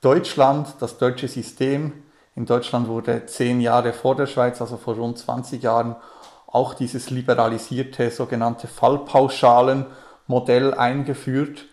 Deutschland, 0.00 0.74
das 0.80 0.98
deutsche 0.98 1.28
System. 1.28 1.92
In 2.34 2.44
Deutschland 2.44 2.88
wurde 2.88 3.24
zehn 3.26 3.60
Jahre 3.60 3.92
vor 3.92 4.16
der 4.16 4.26
Schweiz, 4.26 4.60
also 4.60 4.76
vor 4.76 4.96
rund 4.96 5.18
20 5.18 5.62
Jahren, 5.62 5.94
auch 6.46 6.74
dieses 6.74 7.10
liberalisierte 7.10 8.10
sogenannte 8.10 8.66
Fallpauschalenmodell 8.66 10.74
eingeführt. 10.74 11.66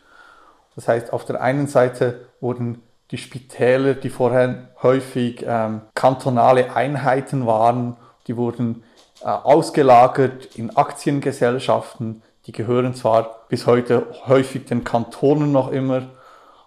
Das 0.75 0.87
heißt, 0.87 1.13
auf 1.13 1.25
der 1.25 1.41
einen 1.41 1.67
Seite 1.67 2.27
wurden 2.39 2.81
die 3.11 3.17
Spitäler, 3.17 3.93
die 3.93 4.09
vorher 4.09 4.69
häufig 4.81 5.45
ähm, 5.47 5.81
kantonale 5.93 6.75
Einheiten 6.75 7.45
waren, 7.45 7.97
die 8.27 8.37
wurden 8.37 8.83
äh, 9.21 9.27
ausgelagert 9.27 10.55
in 10.55 10.75
Aktiengesellschaften, 10.75 12.23
die 12.47 12.51
gehören 12.51 12.95
zwar 12.95 13.42
bis 13.53 13.67
heute 13.67 14.07
häufig 14.25 14.65
den 14.65 14.83
Kantonen 14.83 15.51
noch 15.51 15.71
immer, 15.71 16.09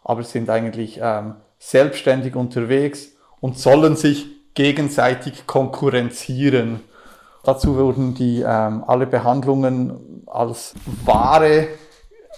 aber 0.04 0.22
sind 0.22 0.48
eigentlich 0.48 1.00
ähm, 1.02 1.34
selbstständig 1.58 2.36
unterwegs 2.36 3.08
und 3.40 3.58
sollen 3.58 3.96
sich 3.96 4.28
gegenseitig 4.54 5.48
konkurrenzieren. 5.48 6.78
Dazu 7.42 7.74
wurden 7.74 8.14
die 8.14 8.44
ähm, 8.46 8.84
alle 8.86 9.08
Behandlungen 9.08 10.22
als 10.28 10.76
Ware, 11.04 11.66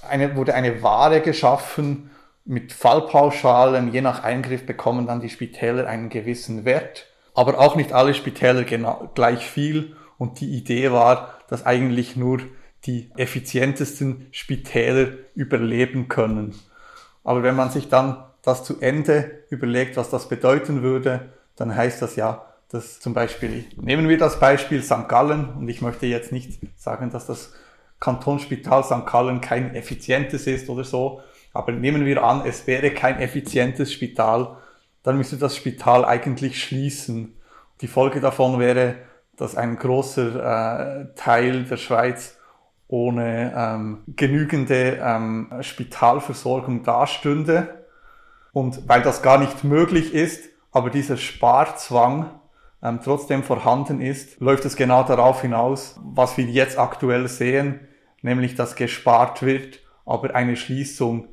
eine, 0.08 0.34
wurde 0.34 0.54
eine 0.54 0.82
Ware 0.82 1.20
geschaffen 1.20 2.10
mit 2.46 2.72
Fallpauschalen. 2.72 3.92
Je 3.92 4.00
nach 4.00 4.24
Eingriff 4.24 4.64
bekommen 4.64 5.06
dann 5.06 5.20
die 5.20 5.28
Spitäler 5.28 5.86
einen 5.86 6.08
gewissen 6.08 6.64
Wert, 6.64 7.04
aber 7.34 7.58
auch 7.58 7.76
nicht 7.76 7.92
alle 7.92 8.14
Spitäler 8.14 8.64
genau, 8.64 9.10
gleich 9.14 9.44
viel. 9.44 9.94
Und 10.16 10.40
die 10.40 10.56
Idee 10.56 10.90
war, 10.90 11.34
dass 11.50 11.66
eigentlich 11.66 12.16
nur 12.16 12.38
die 12.88 13.10
effizientesten 13.18 14.28
Spitäler 14.30 15.08
überleben 15.34 16.08
können. 16.08 16.54
Aber 17.22 17.42
wenn 17.42 17.54
man 17.54 17.70
sich 17.70 17.90
dann 17.90 18.24
das 18.42 18.64
zu 18.64 18.80
Ende 18.80 19.42
überlegt, 19.50 19.98
was 19.98 20.08
das 20.08 20.30
bedeuten 20.30 20.80
würde, 20.82 21.28
dann 21.54 21.76
heißt 21.76 22.00
das 22.00 22.16
ja, 22.16 22.46
dass 22.70 22.98
zum 22.98 23.12
Beispiel, 23.12 23.66
nehmen 23.76 24.08
wir 24.08 24.16
das 24.16 24.40
Beispiel 24.40 24.82
St. 24.82 25.06
Gallen, 25.06 25.50
und 25.50 25.68
ich 25.68 25.82
möchte 25.82 26.06
jetzt 26.06 26.32
nicht 26.32 26.60
sagen, 26.76 27.10
dass 27.10 27.26
das 27.26 27.52
Kantonsspital 28.00 28.82
St. 28.82 29.04
Gallen 29.04 29.42
kein 29.42 29.74
effizientes 29.74 30.46
ist 30.46 30.70
oder 30.70 30.84
so, 30.84 31.20
aber 31.52 31.72
nehmen 31.72 32.06
wir 32.06 32.24
an, 32.24 32.46
es 32.46 32.66
wäre 32.66 32.90
kein 32.90 33.18
effizientes 33.20 33.92
Spital, 33.92 34.56
dann 35.02 35.18
müsste 35.18 35.36
das 35.36 35.56
Spital 35.56 36.06
eigentlich 36.06 36.62
schließen. 36.62 37.36
Die 37.82 37.86
Folge 37.86 38.20
davon 38.20 38.58
wäre, 38.58 38.94
dass 39.36 39.56
ein 39.56 39.76
großer 39.76 41.02
äh, 41.02 41.14
Teil 41.16 41.64
der 41.64 41.76
Schweiz 41.76 42.37
ohne 42.88 43.52
ähm, 43.54 43.98
genügende 44.16 44.98
ähm, 45.02 45.52
Spitalversorgung 45.60 46.82
dastünde. 46.82 47.84
Und 48.52 48.88
weil 48.88 49.02
das 49.02 49.22
gar 49.22 49.38
nicht 49.38 49.62
möglich 49.62 50.14
ist, 50.14 50.48
aber 50.72 50.90
dieser 50.90 51.18
Sparzwang 51.18 52.30
ähm, 52.82 53.00
trotzdem 53.04 53.42
vorhanden 53.42 54.00
ist, 54.00 54.40
läuft 54.40 54.64
es 54.64 54.74
genau 54.74 55.02
darauf 55.02 55.42
hinaus, 55.42 56.00
was 56.02 56.36
wir 56.38 56.44
jetzt 56.44 56.78
aktuell 56.78 57.28
sehen, 57.28 57.80
nämlich 58.22 58.54
dass 58.54 58.74
gespart 58.74 59.42
wird, 59.42 59.80
aber 60.06 60.34
eine 60.34 60.56
Schließung 60.56 61.28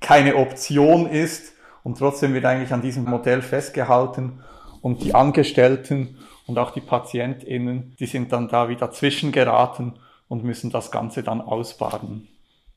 keine 0.00 0.36
Option 0.36 1.06
ist 1.06 1.52
und 1.82 1.98
trotzdem 1.98 2.34
wird 2.34 2.44
eigentlich 2.44 2.72
an 2.72 2.82
diesem 2.82 3.04
Modell 3.04 3.42
festgehalten 3.42 4.40
und 4.80 5.02
die 5.02 5.14
Angestellten 5.14 6.18
und 6.46 6.58
auch 6.58 6.70
die 6.70 6.80
PatientInnen, 6.80 7.96
die 7.98 8.06
sind 8.06 8.32
dann 8.32 8.48
da 8.48 8.68
wieder 8.68 8.90
zwischengeraten 8.90 9.94
und 10.28 10.44
müssen 10.44 10.70
das 10.70 10.90
Ganze 10.90 11.22
dann 11.22 11.40
ausbaden. 11.40 12.28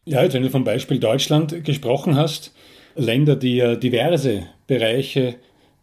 Ja, 0.06 0.24
jetzt 0.24 0.34
wenn 0.34 0.44
du 0.44 0.50
vom 0.50 0.64
Beispiel 0.64 1.00
Deutschland 1.00 1.66
gesprochen 1.66 2.16
hast, 2.16 2.54
Länder, 2.96 3.36
die 3.36 3.58
ja 3.58 3.76
diverse 3.76 4.48
Bereiche 4.66 5.36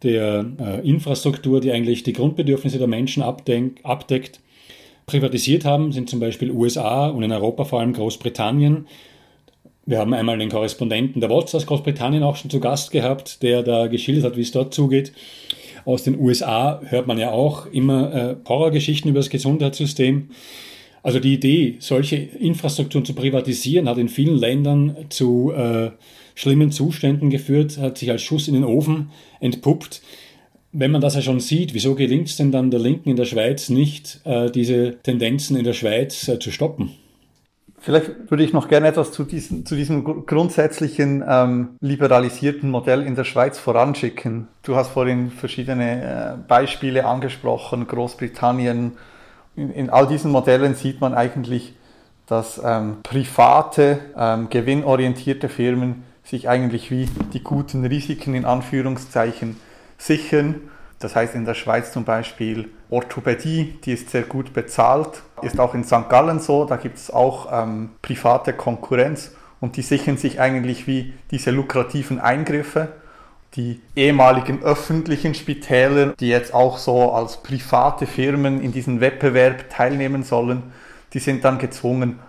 der 0.03 0.45
äh, 0.59 0.87
Infrastruktur, 0.87 1.61
die 1.61 1.71
eigentlich 1.71 2.03
die 2.03 2.13
Grundbedürfnisse 2.13 2.77
der 2.77 2.87
Menschen 2.87 3.23
abdeckt, 3.23 4.39
privatisiert 5.05 5.65
haben, 5.65 5.91
sind 5.91 6.09
zum 6.09 6.19
Beispiel 6.19 6.51
USA 6.51 7.07
und 7.07 7.23
in 7.23 7.31
Europa 7.31 7.65
vor 7.65 7.79
allem 7.79 7.93
Großbritannien. 7.93 8.87
Wir 9.85 9.99
haben 9.99 10.13
einmal 10.13 10.39
den 10.39 10.49
Korrespondenten 10.49 11.21
der 11.21 11.29
WOTS 11.29 11.55
aus 11.55 11.67
Großbritannien 11.67 12.23
auch 12.23 12.35
schon 12.35 12.49
zu 12.49 12.59
Gast 12.59 12.91
gehabt, 12.91 13.43
der 13.43 13.61
da 13.61 13.87
geschildert 13.87 14.25
hat, 14.25 14.37
wie 14.37 14.41
es 14.41 14.51
dort 14.51 14.73
zugeht. 14.73 15.13
Aus 15.85 16.01
den 16.01 16.19
USA 16.19 16.81
hört 16.85 17.05
man 17.05 17.19
ja 17.19 17.31
auch 17.31 17.67
immer 17.67 18.13
äh, 18.13 18.35
Horrorgeschichten 18.47 19.11
über 19.11 19.19
das 19.19 19.29
Gesundheitssystem. 19.29 20.31
Also 21.05 21.19
die 21.19 21.35
Idee, 21.35 21.75
solche 21.81 22.15
Infrastrukturen 22.15 23.05
zu 23.05 23.13
privatisieren, 23.13 23.87
hat 23.87 23.99
in 23.99 24.09
vielen 24.09 24.35
Ländern 24.37 25.05
zu 25.09 25.53
äh, 25.55 25.91
schlimmen 26.33 26.71
Zuständen 26.71 27.29
geführt, 27.29 27.77
hat 27.77 27.99
sich 27.99 28.09
als 28.09 28.23
Schuss 28.23 28.47
in 28.47 28.55
den 28.55 28.63
Ofen 28.63 29.11
entpuppt. 29.39 30.01
Wenn 30.71 30.89
man 30.89 31.01
das 31.01 31.13
ja 31.13 31.21
schon 31.21 31.39
sieht, 31.39 31.75
wieso 31.75 31.93
gelingt 31.93 32.29
es 32.29 32.37
denn 32.37 32.51
dann 32.51 32.71
der 32.71 32.79
Linken 32.79 33.09
in 33.09 33.17
der 33.17 33.25
Schweiz 33.25 33.69
nicht, 33.69 34.19
äh, 34.23 34.49
diese 34.49 34.97
Tendenzen 35.03 35.55
in 35.55 35.63
der 35.63 35.73
Schweiz 35.73 36.27
äh, 36.27 36.39
zu 36.39 36.49
stoppen? 36.49 36.89
Vielleicht 37.77 38.31
würde 38.31 38.43
ich 38.43 38.51
noch 38.51 38.67
gerne 38.67 38.87
etwas 38.87 39.11
zu 39.11 39.25
diesem, 39.25 39.63
zu 39.63 39.75
diesem 39.75 40.03
grundsätzlichen 40.25 41.23
ähm, 41.27 41.75
liberalisierten 41.81 42.71
Modell 42.71 43.03
in 43.03 43.13
der 43.13 43.25
Schweiz 43.25 43.59
voranschicken. 43.59 44.47
Du 44.63 44.75
hast 44.75 44.89
vorhin 44.89 45.29
verschiedene 45.29 46.01
äh, 46.01 46.47
Beispiele 46.47 47.05
angesprochen, 47.05 47.85
Großbritannien. 47.85 48.93
In, 49.55 49.71
in, 49.71 49.89
all 49.89 50.07
diesen 50.07 50.31
Modellen 50.31 50.75
sieht 50.75 51.01
man 51.01 51.13
eigentlich, 51.13 51.75
dass 52.27 52.61
ähm, 52.63 52.97
private, 53.03 53.99
ähm, 54.17 54.49
gewinnorientierte 54.49 55.49
Firmen 55.49 56.03
sich 56.23 56.49
eigentlich 56.49 56.91
wie 56.91 57.07
die 57.33 57.43
guten 57.43 57.85
Risiken 57.85 58.33
in 58.33 58.45
Anführungszeichen 58.45 59.57
sichern 59.97 60.69
das 60.99 61.15
heißt 61.15 61.35
in 61.35 61.45
der 61.45 61.53
Schweiz 61.53 61.91
zum 61.91 62.05
Beispiel 62.05 62.69
Orthopädie, 62.89 63.77
die 63.83 63.93
ist 63.93 64.09
sehr 64.09 64.23
gut 64.23 64.53
bezahlt, 64.53 65.21
ist 65.41 65.59
auch 65.59 65.73
in 65.73 65.83
St. 65.83 66.09
Gallen 66.09 66.39
so, 66.39 66.65
da 66.65 66.77
gibt 66.77 66.97
es 66.97 67.11
auch 67.11 67.47
ähm, 67.51 67.91
private 68.01 68.53
Konkurrenz 68.53 69.35
und 69.59 69.77
die 69.77 69.81
sichern 69.81 70.17
sich 70.17 70.39
eigentlich 70.39 70.87
wie 70.87 71.13
diese 71.31 71.51
lukrativen 71.51 72.19
Eingriffe. 72.19 72.93
Die 73.55 73.81
ehemaligen 73.95 74.63
öffentlichen 74.63 75.33
Spitäler, 75.33 76.07
die 76.19 76.27
jetzt 76.27 76.53
auch 76.53 76.77
so 76.77 77.13
als 77.13 77.41
private 77.41 78.05
Firmen 78.05 78.61
in 78.61 78.71
diesem 78.71 78.99
Wettbewerb 78.99 79.69
teilnehmen 79.69 80.23
sollen, 80.23 80.63
die 81.13 81.19
sind 81.19 81.45
dann 81.45 81.57
gezwungen, 81.57 82.19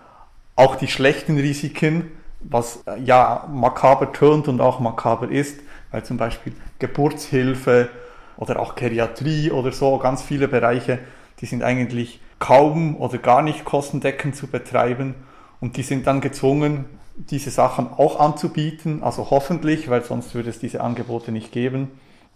auch 0.55 0.75
die 0.75 0.87
schlechten 0.87 1.37
Risiken, 1.37 2.11
was 2.39 2.83
äh, 2.87 2.99
ja 3.01 3.47
makaber 3.51 4.13
tönt 4.13 4.47
und 4.47 4.61
auch 4.61 4.79
makaber 4.79 5.29
ist, 5.29 5.59
weil 5.91 6.03
zum 6.03 6.17
Beispiel 6.17 6.53
Geburtshilfe, 6.79 7.89
oder 8.37 8.59
auch 8.59 8.75
Geriatrie 8.75 9.51
oder 9.51 9.71
so, 9.71 9.97
ganz 9.97 10.21
viele 10.21 10.47
Bereiche, 10.47 10.99
die 11.41 11.45
sind 11.45 11.63
eigentlich 11.63 12.21
kaum 12.39 12.95
oder 12.97 13.17
gar 13.17 13.41
nicht 13.41 13.65
kostendeckend 13.65 14.35
zu 14.35 14.47
betreiben. 14.47 15.15
Und 15.59 15.75
die 15.75 15.83
sind 15.83 16.05
dann 16.05 16.21
gezwungen, 16.21 16.85
diese 17.17 17.49
Sachen 17.49 17.89
auch 17.89 18.19
anzubieten, 18.19 19.03
also 19.03 19.29
hoffentlich, 19.29 19.89
weil 19.89 20.03
sonst 20.03 20.35
würde 20.35 20.49
es 20.49 20.59
diese 20.59 20.81
Angebote 20.81 21.31
nicht 21.31 21.51
geben, 21.51 21.91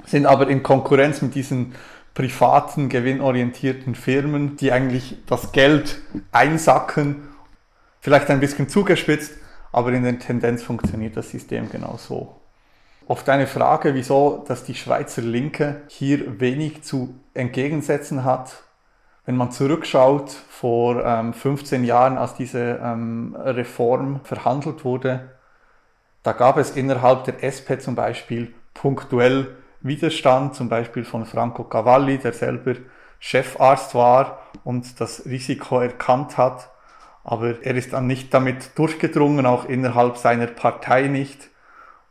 sind 0.05 0.25
aber 0.25 0.47
in 0.47 0.63
Konkurrenz 0.63 1.21
mit 1.21 1.35
diesen 1.35 1.75
privaten, 2.13 2.89
gewinnorientierten 2.89 3.95
Firmen, 3.95 4.57
die 4.57 4.71
eigentlich 4.71 5.17
das 5.27 5.51
Geld 5.51 5.99
einsacken, 6.31 7.27
vielleicht 8.01 8.29
ein 8.29 8.39
bisschen 8.39 8.67
zugespitzt, 8.67 9.33
aber 9.71 9.93
in 9.93 10.03
der 10.03 10.19
Tendenz 10.19 10.63
funktioniert 10.63 11.15
das 11.15 11.29
System 11.29 11.69
genau 11.69 11.97
so. 11.97 12.35
Auf 13.07 13.23
deine 13.23 13.47
Frage, 13.47 13.93
wieso 13.93 14.43
dass 14.47 14.63
die 14.63 14.75
Schweizer 14.75 15.21
Linke 15.21 15.81
hier 15.87 16.39
wenig 16.39 16.83
zu 16.83 17.15
entgegensetzen 17.33 18.23
hat, 18.25 18.63
wenn 19.25 19.35
man 19.35 19.51
zurückschaut 19.51 20.31
vor 20.31 21.05
ähm, 21.05 21.33
15 21.33 21.83
Jahren, 21.83 22.17
als 22.17 22.33
diese 22.33 22.79
ähm, 22.83 23.35
Reform 23.39 24.21
verhandelt 24.23 24.83
wurde, 24.83 25.29
da 26.23 26.33
gab 26.33 26.57
es 26.57 26.71
innerhalb 26.71 27.23
der 27.23 27.43
SP 27.43 27.79
zum 27.79 27.95
Beispiel 27.95 28.53
punktuell 28.73 29.55
Widerstand, 29.81 30.55
zum 30.55 30.69
Beispiel 30.69 31.03
von 31.03 31.25
Franco 31.25 31.63
Cavalli, 31.63 32.19
der 32.19 32.33
selber 32.33 32.75
Chefarzt 33.19 33.95
war 33.95 34.39
und 34.63 34.99
das 34.99 35.25
Risiko 35.25 35.79
erkannt 35.79 36.37
hat. 36.37 36.69
Aber 37.23 37.63
er 37.63 37.75
ist 37.75 37.93
dann 37.93 38.07
nicht 38.07 38.33
damit 38.33 38.77
durchgedrungen, 38.77 39.45
auch 39.45 39.65
innerhalb 39.65 40.17
seiner 40.17 40.47
Partei 40.47 41.03
nicht. 41.07 41.49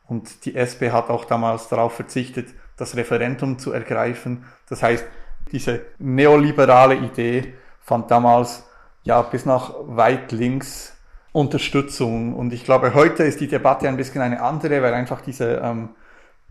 Und 0.07 0.45
die 0.45 0.57
SP 0.59 0.91
hat 0.91 1.11
auch 1.11 1.25
damals 1.25 1.69
darauf 1.69 1.95
verzichtet, 1.95 2.49
das 2.77 2.97
Referendum 2.97 3.59
zu 3.59 3.73
ergreifen. 3.73 4.45
Das 4.69 4.83
heißt, 4.83 5.05
diese 5.53 5.83
neoliberale 5.99 6.97
Idee 6.97 7.55
fand 7.81 8.11
damals 8.11 8.65
ja 9.03 9.23
bis 9.23 9.47
nach 9.47 9.75
weit 9.83 10.33
links 10.33 10.97
Unterstützung. 11.33 12.35
Und 12.35 12.53
ich 12.53 12.65
glaube, 12.65 12.95
heute 12.95 13.23
ist 13.23 13.41
die 13.41 13.49
Debatte 13.49 13.89
ein 13.89 13.97
bisschen 13.97 14.23
eine 14.23 14.43
andere, 14.43 14.83
weil 14.83 14.95
einfach 14.95 15.21
diese 15.21 15.61
ähm, 15.63 15.91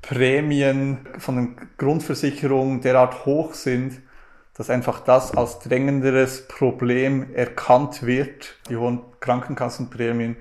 Prämien 0.02 1.08
von 1.18 1.36
den 1.36 1.56
Grundversicherungen 1.78 2.82
derart 2.82 3.26
hoch 3.26 3.54
sind, 3.54 4.02
dass 4.56 4.70
einfach 4.70 5.02
das 5.02 5.36
als 5.36 5.60
drängenderes 5.60 6.48
Problem 6.48 7.34
erkannt 7.34 8.06
wird, 8.06 8.58
die 8.70 8.78
hohen 8.78 9.02
Krankenkassenprämien 9.20 10.38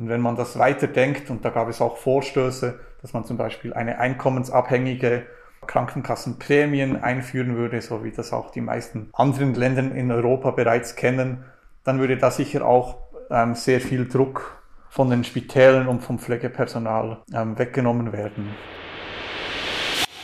und 0.00 0.08
wenn 0.08 0.22
man 0.22 0.34
das 0.34 0.58
weiterdenkt, 0.58 1.28
und 1.28 1.44
da 1.44 1.50
gab 1.50 1.68
es 1.68 1.82
auch 1.82 1.98
Vorstöße, 1.98 2.80
dass 3.02 3.12
man 3.12 3.26
zum 3.26 3.36
Beispiel 3.36 3.74
eine 3.74 3.98
einkommensabhängige 3.98 5.26
Krankenkassenprämien 5.70 7.00
einführen 7.00 7.56
würde, 7.56 7.80
so 7.80 8.02
wie 8.02 8.10
das 8.10 8.32
auch 8.32 8.50
die 8.50 8.60
meisten 8.60 9.10
anderen 9.12 9.54
Länder 9.54 9.94
in 9.94 10.10
Europa 10.10 10.50
bereits 10.50 10.96
kennen, 10.96 11.44
dann 11.84 12.00
würde 12.00 12.16
da 12.16 12.32
sicher 12.32 12.66
auch 12.66 12.98
ähm, 13.30 13.54
sehr 13.54 13.80
viel 13.80 14.08
Druck 14.08 14.60
von 14.88 15.10
den 15.10 15.22
Spitälern 15.22 15.86
und 15.86 16.02
vom 16.02 16.18
Pflegepersonal 16.18 17.18
ähm, 17.32 17.56
weggenommen 17.56 18.12
werden. 18.12 18.50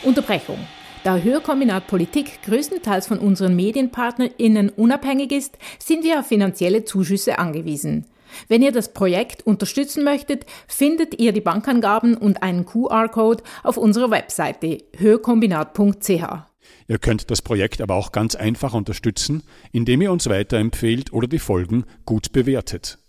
Unterbrechung. 0.03 0.59
Da 1.05 1.15
Hörkombinat 1.15 1.87
Politik 1.87 2.41
größtenteils 2.43 3.07
von 3.07 3.17
unseren 3.17 3.55
MedienpartnerInnen 3.55 4.67
unabhängig 4.67 5.31
ist, 5.31 5.57
sind 5.79 6.03
wir 6.03 6.19
auf 6.19 6.27
finanzielle 6.27 6.83
Zuschüsse 6.83 7.39
angewiesen. 7.39 8.05
Wenn 8.47 8.61
ihr 8.61 8.71
das 8.71 8.93
Projekt 8.93 9.45
unterstützen 9.45 10.03
möchtet, 10.03 10.45
findet 10.67 11.19
ihr 11.19 11.31
die 11.31 11.41
Bankangaben 11.41 12.15
und 12.15 12.43
einen 12.43 12.65
QR-Code 12.65 13.43
auf 13.63 13.77
unserer 13.77 14.11
Webseite 14.11 14.83
höhekombinat.ch. 14.95 16.47
Ihr 16.89 16.99
könnt 16.99 17.29
das 17.31 17.41
Projekt 17.41 17.81
aber 17.81 17.95
auch 17.95 18.11
ganz 18.11 18.35
einfach 18.35 18.73
unterstützen, 18.73 19.43
indem 19.71 20.01
ihr 20.01 20.11
uns 20.11 20.27
weiterempfehlt 20.29 21.11
oder 21.13 21.27
die 21.27 21.39
Folgen 21.39 21.85
gut 22.05 22.31
bewertet. 22.31 22.99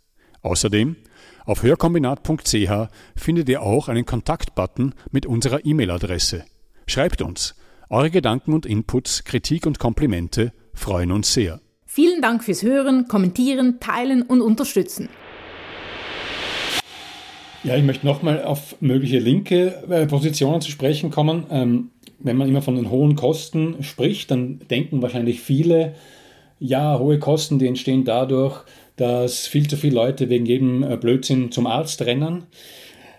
Außerdem, 0.43 0.97
auf 1.45 1.63
hörkombinat.ch 1.63 2.89
findet 3.17 3.49
ihr 3.49 3.63
auch 3.63 3.89
einen 3.89 4.05
Kontaktbutton 4.05 4.95
mit 5.11 5.27
unserer 5.27 5.65
E-Mail-Adresse. 5.65 6.45
Schreibt 6.87 7.23
uns. 7.23 7.55
Eure 7.91 8.11
Gedanken 8.11 8.53
und 8.53 8.67
Inputs, 8.67 9.25
Kritik 9.25 9.67
und 9.67 9.79
Komplimente 9.79 10.53
freuen 10.75 11.11
uns 11.11 11.33
sehr. 11.33 11.61
Vielen 11.99 12.23
Dank 12.23 12.45
fürs 12.45 12.63
Hören, 12.63 13.09
Kommentieren, 13.09 13.81
Teilen 13.81 14.23
und 14.23 14.41
Unterstützen. 14.41 15.09
Ja, 17.65 17.77
ich 17.77 17.83
möchte 17.83 18.07
nochmal 18.07 18.45
auf 18.45 18.77
mögliche 18.81 19.19
linke 19.19 19.83
äh, 19.91 20.07
Positionen 20.07 20.61
zu 20.61 20.71
sprechen 20.71 21.11
kommen. 21.11 21.47
Ähm, 21.51 21.91
wenn 22.21 22.37
man 22.37 22.49
immer 22.49 22.63
von 22.63 22.77
den 22.77 22.91
hohen 22.91 23.17
Kosten 23.17 23.83
spricht, 23.83 24.31
dann 24.31 24.61
denken 24.71 25.03
wahrscheinlich 25.03 25.41
viele, 25.41 25.97
ja, 26.61 27.01
hohe 27.01 27.19
Kosten, 27.19 27.59
die 27.59 27.67
entstehen 27.67 28.05
dadurch, 28.05 28.63
dass 28.95 29.49
viel 29.49 29.67
zu 29.67 29.77
viele 29.77 29.97
Leute 29.97 30.29
wegen 30.29 30.47
jedem 30.47 30.85
äh, 30.85 30.97
Blödsinn 30.97 31.51
zum 31.51 31.67
Arzt 31.67 32.03
rennen. 32.03 32.45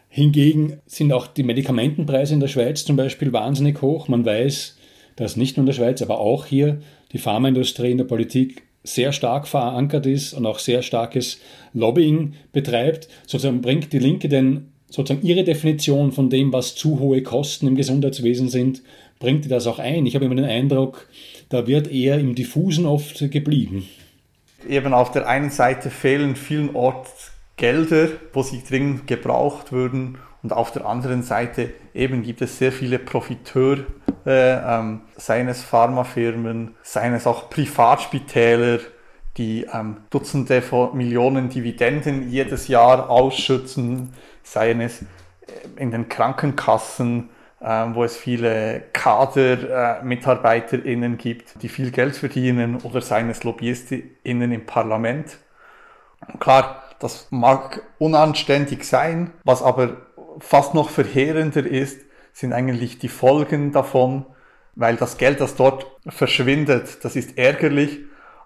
Hingegen 0.08 0.80
sind 0.86 1.12
auch 1.12 1.28
die 1.28 1.44
Medikamentenpreise 1.44 2.34
in 2.34 2.40
der 2.40 2.48
Schweiz 2.48 2.86
zum 2.86 2.96
Beispiel 2.96 3.34
wahnsinnig 3.34 3.82
hoch. 3.82 4.08
Man 4.08 4.24
weiß, 4.24 4.78
dass 5.18 5.36
nicht 5.36 5.58
nur 5.58 5.64
in 5.64 5.68
der 5.68 5.74
Schweiz, 5.74 6.02
aber 6.02 6.22
auch 6.22 6.46
hier 6.46 6.80
die 7.12 7.18
Pharmaindustrie 7.18 7.92
in 7.92 7.98
der 7.98 8.06
Politik 8.06 8.69
sehr 8.84 9.12
stark 9.12 9.48
verankert 9.48 10.06
ist 10.06 10.34
und 10.34 10.46
auch 10.46 10.60
sehr 10.60 10.82
starkes 10.82 11.40
Lobbying 11.74 12.34
betreibt. 12.52 13.10
Sozusagen 13.28 13.62
bringt 13.62 13.92
die 13.94 14.00
Linke 14.00 14.30
denn 14.30 14.72
sozusagen 14.90 15.26
Ihre 15.26 15.44
Definition 15.44 16.12
von 16.12 16.30
dem, 16.30 16.52
was 16.52 16.76
zu 16.76 17.00
hohe 17.00 17.22
Kosten 17.22 17.68
im 17.68 17.76
Gesundheitswesen 17.76 18.50
sind, 18.50 18.82
bringt 19.20 19.46
ihr 19.46 19.50
das 19.50 19.68
auch 19.68 19.80
ein? 19.80 20.06
Ich 20.06 20.16
habe 20.16 20.26
immer 20.26 20.36
den 20.36 20.46
Eindruck, 20.46 21.08
da 21.50 21.68
wird 21.68 21.92
eher 21.92 22.18
im 22.20 22.36
Diffusen 22.36 22.86
oft 22.86 23.20
geblieben. 23.32 23.88
Eben 24.68 24.94
auf 24.94 25.12
der 25.12 25.28
einen 25.28 25.52
Seite 25.52 25.90
fehlen 25.90 26.36
vielen 26.36 26.76
Orts 26.76 27.32
Gelder, 27.60 28.08
wo 28.34 28.42
sie 28.42 28.64
dringend 28.68 29.06
gebraucht 29.06 29.72
würden. 29.72 30.18
Und 30.42 30.54
auf 30.54 30.72
der 30.72 30.86
anderen 30.86 31.24
Seite 31.24 31.72
eben 31.94 32.24
gibt 32.24 32.42
es 32.42 32.58
sehr 32.58 32.72
viele 32.72 33.00
Profiteure, 33.00 33.86
ähm, 34.32 35.02
seien 35.18 35.48
es 35.48 35.64
Pharmafirmen, 35.64 36.76
seien 36.82 37.14
es 37.14 37.28
auch 37.28 37.50
Privatspitäler, 37.50 38.80
die 39.38 39.68
ähm, 39.74 39.98
Dutzende 40.10 40.62
von 40.62 40.98
Millionen 40.98 41.50
Dividenden 41.50 42.30
jedes 42.30 42.68
Jahr 42.68 43.10
ausschützen, 43.10 44.14
seien 44.44 44.82
es 44.82 45.02
äh, 45.02 45.06
in 45.78 45.92
den 45.92 46.10
Krankenkassen, 46.10 47.30
äh, 47.62 47.86
wo 47.94 48.04
es 48.04 48.18
viele 48.18 48.84
Kader-MitarbeiterInnen 48.94 51.14
äh, 51.14 51.18
gibt, 51.18 51.62
die 51.62 51.70
viel 51.70 51.92
Geld 51.92 52.16
verdienen, 52.16 52.78
oder 52.84 53.02
seien 53.02 53.30
es 53.30 53.44
LobbyistInnen 53.44 54.52
im 54.52 54.66
Parlament. 54.66 55.38
Klar, 56.40 56.84
das 57.00 57.28
mag 57.30 57.84
unanständig 57.98 58.84
sein, 58.84 59.32
was 59.44 59.64
aber 59.64 59.98
fast 60.40 60.74
noch 60.74 60.90
verheerender 60.90 61.66
ist, 61.66 62.02
sind 62.40 62.54
eigentlich 62.54 63.00
die 63.00 63.10
Folgen 63.10 63.72
davon, 63.72 64.26
weil 64.76 64.96
das 64.96 65.18
Geld, 65.18 65.42
das 65.42 65.56
dort 65.56 65.86
verschwindet, 66.08 67.04
das 67.04 67.16
ist 67.16 67.38
ärgerlich, 67.38 68.00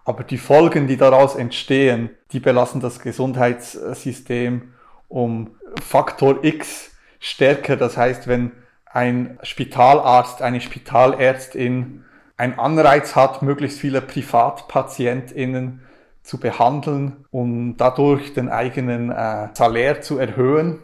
aber 0.04 0.24
die 0.24 0.38
Folgen, 0.38 0.88
die 0.88 0.98
daraus 0.98 1.36
entstehen, 1.36 2.10
die 2.32 2.40
belassen 2.40 2.82
das 2.82 3.00
Gesundheitssystem 3.00 4.74
um 5.08 5.52
Faktor 5.82 6.44
X 6.44 6.92
stärker. 7.20 7.78
Das 7.78 7.96
heißt, 7.96 8.28
wenn 8.28 8.52
ein 8.86 9.38
Spitalarzt, 9.44 10.42
eine 10.42 10.60
Spitalärztin 10.60 12.04
einen 12.36 12.60
Anreiz 12.60 13.16
hat, 13.16 13.44
möglichst 13.44 13.80
viele 13.80 14.02
PrivatpatientInnen 14.02 15.82
zu 16.24 16.40
behandeln 16.40 17.26
und 17.32 17.78
dadurch 17.78 18.34
den 18.34 18.50
eigenen 18.50 19.12
äh, 19.12 19.50
Salär 19.54 20.02
zu 20.02 20.18
erhöhen, 20.18 20.80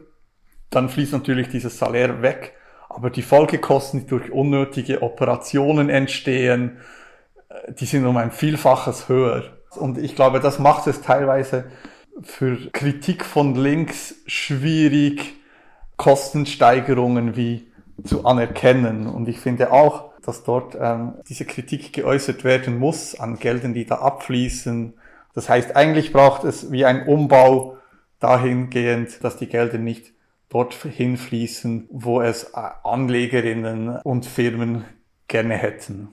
dann 0.69 0.89
fließt 0.89 1.13
natürlich 1.13 1.49
dieses 1.49 1.79
Salär 1.79 2.21
weg. 2.21 2.53
Aber 2.89 3.09
die 3.09 3.21
Folgekosten, 3.21 4.01
die 4.01 4.07
durch 4.07 4.31
unnötige 4.31 5.01
Operationen 5.01 5.89
entstehen, 5.89 6.77
äh, 7.49 7.73
die 7.73 7.85
sind 7.85 8.05
um 8.05 8.17
ein 8.17 8.31
Vielfaches 8.31 9.07
höher. 9.07 9.43
Und 9.75 9.97
ich 9.97 10.15
glaube, 10.15 10.39
das 10.39 10.59
macht 10.59 10.87
es 10.87 11.01
teilweise 11.01 11.65
für 12.21 12.57
Kritik 12.71 13.23
von 13.23 13.55
links 13.55 14.15
schwierig, 14.25 15.35
Kostensteigerungen 15.95 17.35
wie 17.35 17.71
zu 18.03 18.25
anerkennen. 18.25 19.07
Und 19.07 19.29
ich 19.29 19.39
finde 19.39 19.71
auch, 19.71 20.09
dass 20.25 20.43
dort 20.43 20.75
ähm, 20.79 21.13
diese 21.29 21.45
Kritik 21.45 21.93
geäußert 21.93 22.43
werden 22.43 22.77
muss 22.77 23.17
an 23.19 23.39
Geldern, 23.39 23.73
die 23.73 23.85
da 23.85 23.95
abfließen, 23.95 24.93
das 25.33 25.47
heißt, 25.47 25.75
eigentlich 25.75 26.11
braucht 26.11 26.43
es 26.43 26.71
wie 26.71 26.85
ein 26.85 27.07
Umbau 27.07 27.77
dahingehend, 28.19 29.23
dass 29.23 29.37
die 29.37 29.47
Gelder 29.47 29.77
nicht 29.77 30.11
dorthin 30.49 31.17
fließen, 31.17 31.87
wo 31.91 32.21
es 32.21 32.53
Anlegerinnen 32.53 33.97
und 34.03 34.25
Firmen 34.25 34.85
gerne 35.27 35.55
hätten. 35.55 36.09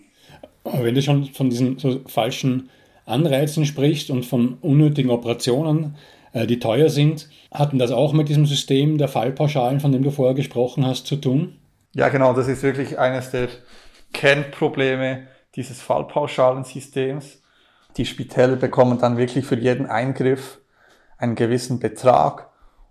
Wenn 0.64 0.94
du 0.94 1.03
schon 1.03 1.27
von 1.27 1.49
diesen 1.51 1.79
so 1.79 2.01
falschen 2.07 2.70
Anreizen 3.07 3.64
sprichst 3.64 4.11
und 4.11 4.27
von 4.27 4.59
unnötigen 4.61 5.11
Operationen, 5.11 5.96
äh, 6.33 6.46
die 6.46 6.59
teuer 6.59 6.90
sind, 6.90 7.29
hatten 7.53 7.79
das 7.79 7.92
auch 7.92 8.12
mit 8.12 8.29
diesem 8.29 8.46
System 8.46 8.99
der 8.99 9.09
Fallpauschalen, 9.09 9.81
von 9.81 9.92
dem 9.92 10.03
du 10.03 10.11
vorher 10.11 10.35
gesprochen 10.35 10.85
hast, 10.85 11.07
zu 11.07 11.16
tun? 11.16 11.57
Ja, 11.94 12.09
genau, 12.09 12.35
das 12.35 12.49
ist 12.49 12.62
wirklich 12.62 12.99
eines 12.99 13.31
der 13.31 13.49
Kernprobleme 14.12 15.29
dieses 15.55 15.81
Fallpauschalensystems. 15.81 17.42
Die 17.96 18.05
Spitäler 18.05 18.57
bekommen 18.57 18.99
dann 18.99 19.16
wirklich 19.16 19.46
für 19.46 19.59
jeden 19.59 19.87
Eingriff 19.87 20.61
einen 21.16 21.37
gewissen 21.37 21.79
Betrag 21.79 22.46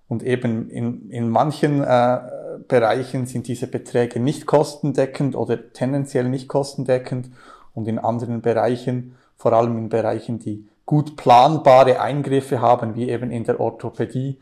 und 0.08 0.24
eben 0.24 0.70
in, 0.70 1.10
in 1.10 1.30
manchen 1.30 1.84
äh, 1.84 2.20
Bereichen 2.68 3.26
sind 3.26 3.48
diese 3.48 3.68
Beträge 3.68 4.20
nicht 4.20 4.46
kostendeckend 4.46 5.36
oder 5.36 5.74
tendenziell 5.74 6.30
nicht 6.30 6.48
kostendeckend 6.48 7.30
und 7.74 7.88
in 7.88 8.00
anderen 8.00 8.41
Bereichen, 8.41 9.15
vor 9.38 9.54
allem 9.54 9.78
in 9.78 9.89
Bereichen, 9.89 10.39
die 10.39 10.68
gut 10.86 11.15
planbare 11.15 12.00
Eingriffe 12.00 12.62
haben, 12.62 12.96
wie 12.96 13.10
eben 13.10 13.32
in 13.32 13.44
der 13.44 13.60
Orthopädie, 13.60 14.39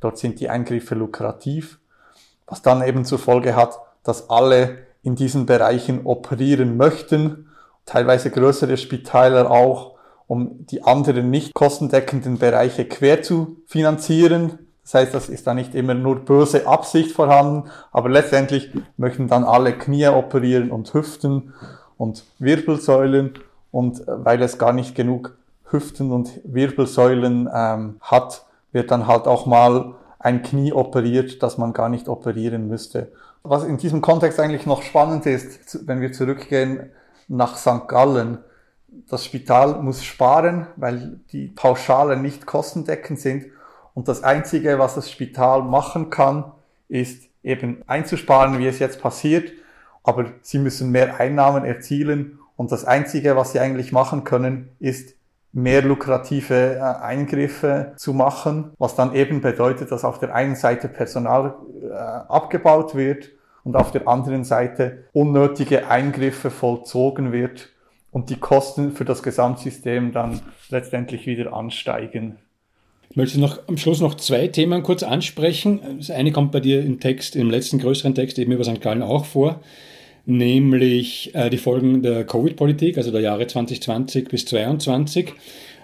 dort 0.00 0.18
sind 0.18 0.40
die 0.40 0.50
Eingriffe 0.50 0.94
lukrativ, 0.94 1.78
was 2.46 2.62
dann 2.62 2.82
eben 2.82 3.04
zur 3.04 3.18
Folge 3.18 3.56
hat, 3.56 3.78
dass 4.02 4.28
alle 4.28 4.78
in 5.02 5.14
diesen 5.14 5.46
Bereichen 5.46 6.04
operieren 6.04 6.76
möchten, 6.76 7.48
teilweise 7.86 8.30
größere 8.30 8.76
Spitäler 8.76 9.50
auch 9.50 9.94
um 10.26 10.66
die 10.66 10.82
anderen 10.82 11.30
nicht 11.30 11.54
kostendeckenden 11.54 12.38
Bereiche 12.38 12.86
quer 12.86 13.22
zu 13.22 13.58
finanzieren. 13.66 14.63
Das 14.84 14.94
heißt, 14.94 15.14
das 15.14 15.28
ist 15.28 15.46
da 15.46 15.54
nicht 15.54 15.74
immer 15.74 15.94
nur 15.94 16.24
böse 16.24 16.66
Absicht 16.66 17.12
vorhanden, 17.12 17.70
aber 17.90 18.08
letztendlich 18.10 18.70
möchten 18.96 19.28
dann 19.28 19.44
alle 19.44 19.72
Knie 19.72 20.06
operieren 20.08 20.70
und 20.70 20.92
Hüften 20.94 21.54
und 21.96 22.24
Wirbelsäulen 22.38 23.34
und 23.70 24.06
äh, 24.06 24.24
weil 24.24 24.40
es 24.42 24.58
gar 24.58 24.72
nicht 24.72 24.94
genug 24.94 25.36
Hüften 25.70 26.12
und 26.12 26.40
Wirbelsäulen 26.44 27.48
ähm, 27.52 27.96
hat, 28.00 28.44
wird 28.72 28.90
dann 28.90 29.06
halt 29.06 29.26
auch 29.26 29.46
mal 29.46 29.94
ein 30.18 30.42
Knie 30.42 30.72
operiert, 30.72 31.42
das 31.42 31.58
man 31.58 31.72
gar 31.72 31.88
nicht 31.88 32.08
operieren 32.08 32.68
müsste. 32.68 33.10
Was 33.42 33.64
in 33.64 33.76
diesem 33.76 34.00
Kontext 34.00 34.38
eigentlich 34.38 34.66
noch 34.66 34.82
spannend 34.82 35.26
ist, 35.26 35.86
wenn 35.86 36.00
wir 36.00 36.12
zurückgehen 36.12 36.90
nach 37.28 37.56
St. 37.56 37.88
Gallen, 37.88 38.38
das 39.08 39.24
Spital 39.24 39.82
muss 39.82 40.04
sparen, 40.04 40.66
weil 40.76 41.20
die 41.32 41.48
Pauschale 41.48 42.16
nicht 42.16 42.46
kostendeckend 42.46 43.20
sind. 43.20 43.46
Und 43.94 44.08
das 44.08 44.22
Einzige, 44.22 44.78
was 44.78 44.96
das 44.96 45.10
Spital 45.10 45.62
machen 45.62 46.10
kann, 46.10 46.52
ist 46.88 47.28
eben 47.42 47.82
einzusparen, 47.86 48.58
wie 48.58 48.66
es 48.66 48.78
jetzt 48.78 49.00
passiert. 49.00 49.52
Aber 50.02 50.26
sie 50.42 50.58
müssen 50.58 50.90
mehr 50.90 51.18
Einnahmen 51.20 51.64
erzielen. 51.64 52.38
Und 52.56 52.72
das 52.72 52.84
Einzige, 52.84 53.36
was 53.36 53.52
sie 53.52 53.60
eigentlich 53.60 53.92
machen 53.92 54.24
können, 54.24 54.68
ist 54.80 55.14
mehr 55.52 55.82
lukrative 55.82 56.74
äh, 56.74 56.80
Eingriffe 56.80 57.92
zu 57.96 58.12
machen, 58.12 58.72
was 58.78 58.96
dann 58.96 59.14
eben 59.14 59.40
bedeutet, 59.40 59.92
dass 59.92 60.04
auf 60.04 60.18
der 60.18 60.34
einen 60.34 60.56
Seite 60.56 60.88
Personal 60.88 61.54
äh, 61.82 61.94
abgebaut 61.94 62.96
wird 62.96 63.30
und 63.62 63.76
auf 63.76 63.92
der 63.92 64.08
anderen 64.08 64.44
Seite 64.44 65.04
unnötige 65.12 65.88
Eingriffe 65.88 66.50
vollzogen 66.50 67.30
wird, 67.30 67.70
und 68.14 68.30
die 68.30 68.38
Kosten 68.38 68.92
für 68.92 69.04
das 69.04 69.24
Gesamtsystem 69.24 70.12
dann 70.12 70.40
letztendlich 70.70 71.26
wieder 71.26 71.52
ansteigen. 71.52 72.38
Ich 73.14 73.16
möchte 73.16 73.38
noch 73.38 73.60
am 73.68 73.76
Schluss 73.76 74.00
noch 74.00 74.16
zwei 74.16 74.48
Themen 74.48 74.82
kurz 74.82 75.04
ansprechen. 75.04 75.78
Das 75.98 76.10
eine 76.10 76.32
kommt 76.32 76.50
bei 76.50 76.58
dir 76.58 76.82
im 76.82 76.98
Text, 76.98 77.36
im 77.36 77.48
letzten 77.48 77.78
größeren 77.78 78.12
Text 78.12 78.40
eben 78.40 78.50
über 78.50 78.64
St. 78.64 78.80
Gallen 78.80 79.02
auch 79.02 79.24
vor, 79.24 79.60
nämlich 80.26 81.32
äh, 81.32 81.48
die 81.48 81.58
Folgen 81.58 82.02
der 82.02 82.24
Covid-Politik, 82.24 82.98
also 82.98 83.12
der 83.12 83.20
Jahre 83.20 83.46
2020 83.46 84.26
bis 84.26 84.46
2022. 84.46 85.32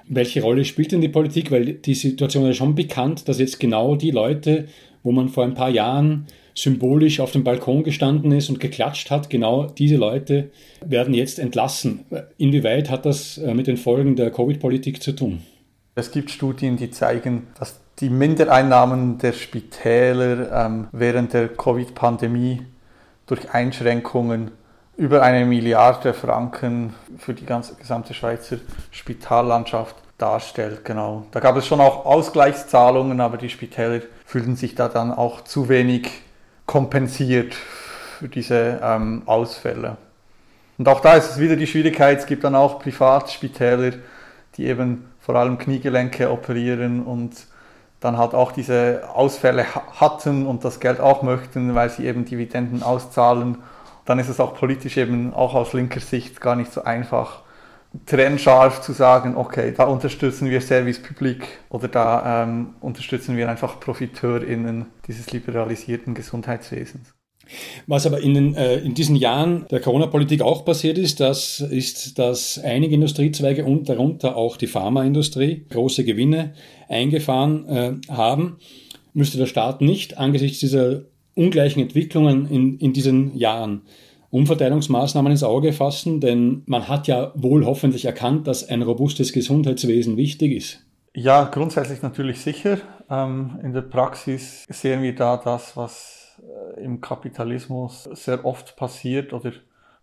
Welche 0.09 0.43
Rolle 0.43 0.65
spielt 0.65 0.91
denn 0.91 1.03
die 1.03 1.09
Politik? 1.09 1.53
Weil 1.53 1.75
die 1.75 1.95
Situation 1.95 2.51
ist 2.51 2.57
schon 2.57 2.75
bekannt, 2.75 3.29
dass 3.29 3.39
jetzt 3.39 3.61
genau 3.61 3.95
die 3.95 4.11
Leute, 4.11 4.67
wo 5.05 5.13
man 5.13 5.29
vor 5.29 5.45
ein 5.45 5.55
paar 5.55 5.71
Jahren 5.71 6.27
symbolisch 6.57 7.21
auf 7.21 7.31
dem 7.31 7.45
Balkon 7.45 7.85
gestanden 7.85 8.33
ist 8.33 8.51
und 8.51 8.59
geklatscht 8.59 9.09
hat, 9.09 9.31
genau 9.31 9.67
diese 9.67 9.99
Leute 9.99 10.51
werden 10.85 11.15
jetzt 11.15 11.39
entlassen. 11.39 12.01
Inwieweit 12.39 12.91
hat 12.91 13.07
das 13.07 13.39
äh, 13.39 13.55
mit 13.55 13.69
den 13.69 13.77
Folgen 13.77 14.17
der 14.17 14.33
Covid-Politik 14.33 15.01
zu 15.01 15.13
tun? 15.13 15.43
Es 15.95 16.11
gibt 16.13 16.31
Studien, 16.31 16.77
die 16.77 16.91
zeigen, 16.91 17.49
dass 17.59 17.81
die 17.99 18.11
Mindereinnahmen 18.11 19.19
der 19.19 19.33
Spitäler 19.33 20.67
ähm, 20.67 20.89
während 20.93 21.33
der 21.33 21.49
Covid-Pandemie 21.49 22.65
durch 23.27 23.53
Einschränkungen 23.53 24.53
über 24.97 25.23
eine 25.23 25.45
Milliarde 25.45 26.15
Franken 26.15 26.95
für 27.19 27.35
die 27.35 27.47
ganze 27.47 27.75
gesamte 27.75 28.15
Schweizer 28.15 28.59
Spitallandschaft 28.91 29.97
darstellt. 30.19 30.85
Genau. 30.85 31.27
Da 31.33 31.41
gab 31.41 31.57
es 31.57 31.67
schon 31.67 31.81
auch 31.81 32.07
Ausgleichszahlungen, 32.07 33.21
aber 33.21 33.37
die 33.37 33.49
Spitäler 33.49 34.01
fühlten 34.25 34.57
sich 34.57 34.75
da 34.75 34.89
dann 34.89 35.13
auch 35.13 35.43
zu 35.43 35.69
wenig 35.69 36.11
kompensiert 36.67 37.55
für 38.19 38.29
diese 38.29 38.81
ähm, 38.83 39.23
Ausfälle. 39.27 39.97
Und 40.79 40.89
auch 40.89 41.01
da 41.01 41.15
ist 41.15 41.33
es 41.33 41.39
wieder 41.39 41.57
die 41.57 41.67
Schwierigkeit, 41.67 42.19
es 42.21 42.27
gibt 42.27 42.45
dann 42.45 42.55
auch 42.55 42.79
Privatspitäler, 42.79 43.93
die 44.57 44.67
eben 44.67 45.10
vor 45.31 45.39
allem 45.39 45.59
Kniegelenke 45.59 46.29
operieren 46.29 47.05
und 47.05 47.47
dann 48.01 48.19
halt 48.19 48.35
auch 48.35 48.51
diese 48.51 49.03
Ausfälle 49.15 49.65
hatten 50.01 50.45
und 50.45 50.65
das 50.65 50.81
Geld 50.81 50.99
auch 50.99 51.23
möchten, 51.23 51.77
weil 51.77 51.89
sie 51.89 52.05
eben 52.05 52.25
Dividenden 52.25 52.83
auszahlen. 52.83 53.59
Dann 54.07 54.19
ist 54.19 54.29
es 54.29 54.41
auch 54.41 54.55
politisch 54.55 54.97
eben 54.97 55.33
auch 55.33 55.55
aus 55.55 55.73
linker 55.73 56.01
Sicht 56.01 56.41
gar 56.41 56.57
nicht 56.57 56.73
so 56.73 56.83
einfach, 56.83 57.43
trennscharf 58.07 58.81
zu 58.81 58.93
sagen, 58.93 59.37
okay, 59.37 59.73
da 59.77 59.85
unterstützen 59.85 60.51
wir 60.51 60.61
Service 60.61 61.01
Public 61.01 61.47
oder 61.69 61.87
da 61.87 62.43
ähm, 62.43 62.75
unterstützen 62.81 63.37
wir 63.37 63.49
einfach 63.49 63.79
ProfiteurInnen 63.79 64.87
dieses 65.07 65.31
liberalisierten 65.31 66.15
Gesundheitswesens. 66.15 67.15
Was 67.87 68.07
aber 68.07 68.21
in, 68.21 68.35
den, 68.35 68.55
äh, 68.55 68.79
in 68.79 68.95
diesen 68.95 69.17
Jahren 69.17 69.67
der 69.71 69.81
Corona-Politik 69.81 70.43
auch 70.43 70.65
passiert 70.65 70.99
ist, 70.99 71.21
das 71.21 71.61
ist, 71.61 72.19
dass 72.19 72.59
einige 72.59 72.95
Industriezweige 72.95 73.65
und 73.65 73.89
darunter 73.89 74.37
auch 74.37 74.57
die 74.57 74.67
Pharmaindustrie 74.67 75.65
große 75.69 76.05
Gewinne 76.05 76.55
eingefahren 76.89 77.69
äh, 77.69 77.93
haben. 78.11 78.59
Müsste 79.13 79.39
der 79.39 79.47
Staat 79.47 79.81
nicht 79.81 80.19
angesichts 80.19 80.61
dieser 80.61 81.03
ungleichen 81.35 81.83
Entwicklungen 81.83 82.49
in, 82.51 82.79
in 82.79 82.93
diesen 82.93 83.37
Jahren 83.37 83.83
Umverteilungsmaßnahmen 84.31 85.33
ins 85.33 85.43
Auge 85.43 85.73
fassen, 85.73 86.21
denn 86.21 86.63
man 86.67 86.89
hat 86.89 87.09
ja 87.09 87.33
wohl 87.35 87.67
hoffentlich 87.67 88.05
erkannt, 88.05 88.47
dass 88.47 88.69
ein 88.69 88.83
robustes 88.83 89.33
Gesundheitswesen 89.33 90.17
wichtig 90.17 90.53
ist. 90.53 90.87
Ja, 91.15 91.45
grundsätzlich 91.45 92.03
natürlich 92.03 92.41
sicher. 92.41 92.79
Ähm, 93.11 93.59
in 93.65 93.73
der 93.73 93.83
Praxis 93.83 94.65
sehen 94.69 95.03
wir 95.03 95.15
da 95.15 95.37
das, 95.37 95.77
was 95.77 96.20
im 96.77 97.01
Kapitalismus 97.01 98.05
sehr 98.05 98.45
oft 98.45 98.77
passiert 98.77 99.33
oder 99.33 99.53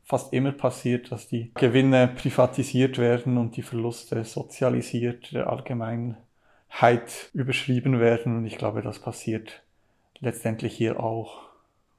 fast 0.03 0.31
immer 0.31 0.53
passiert, 0.53 1.11
dass 1.11 1.27
die 1.27 1.51
Gewinne 1.55 2.07
privatisiert 2.07 2.97
werden 2.97 3.37
und 3.37 3.57
die 3.57 3.61
Verluste 3.61 4.23
sozialisiert 4.23 5.33
der 5.33 5.49
Allgemeinheit 5.49 7.29
überschrieben 7.33 7.99
werden. 7.99 8.37
Und 8.37 8.45
ich 8.45 8.57
glaube, 8.57 8.81
das 8.81 8.99
passiert 8.99 9.63
letztendlich 10.19 10.73
hier 10.73 11.03
auch. 11.03 11.47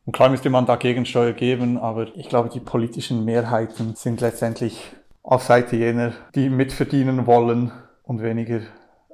Und 0.07 0.12
klar 0.12 0.31
müsste 0.31 0.48
man 0.48 0.64
da 0.64 0.77
Gegensteuer 0.77 1.33
geben, 1.33 1.77
aber 1.77 2.16
ich 2.16 2.31
glaube, 2.31 2.48
die 2.48 2.61
politischen 2.61 3.27
Mehrheiten 3.27 3.94
sind 3.94 4.22
letztendlich 4.22 4.90
auf 5.22 5.42
Seite 5.42 5.77
jener, 5.77 6.14
die 6.35 6.48
mitverdienen 6.48 7.27
wollen 7.27 7.72
und 8.05 8.22
weniger 8.22 8.62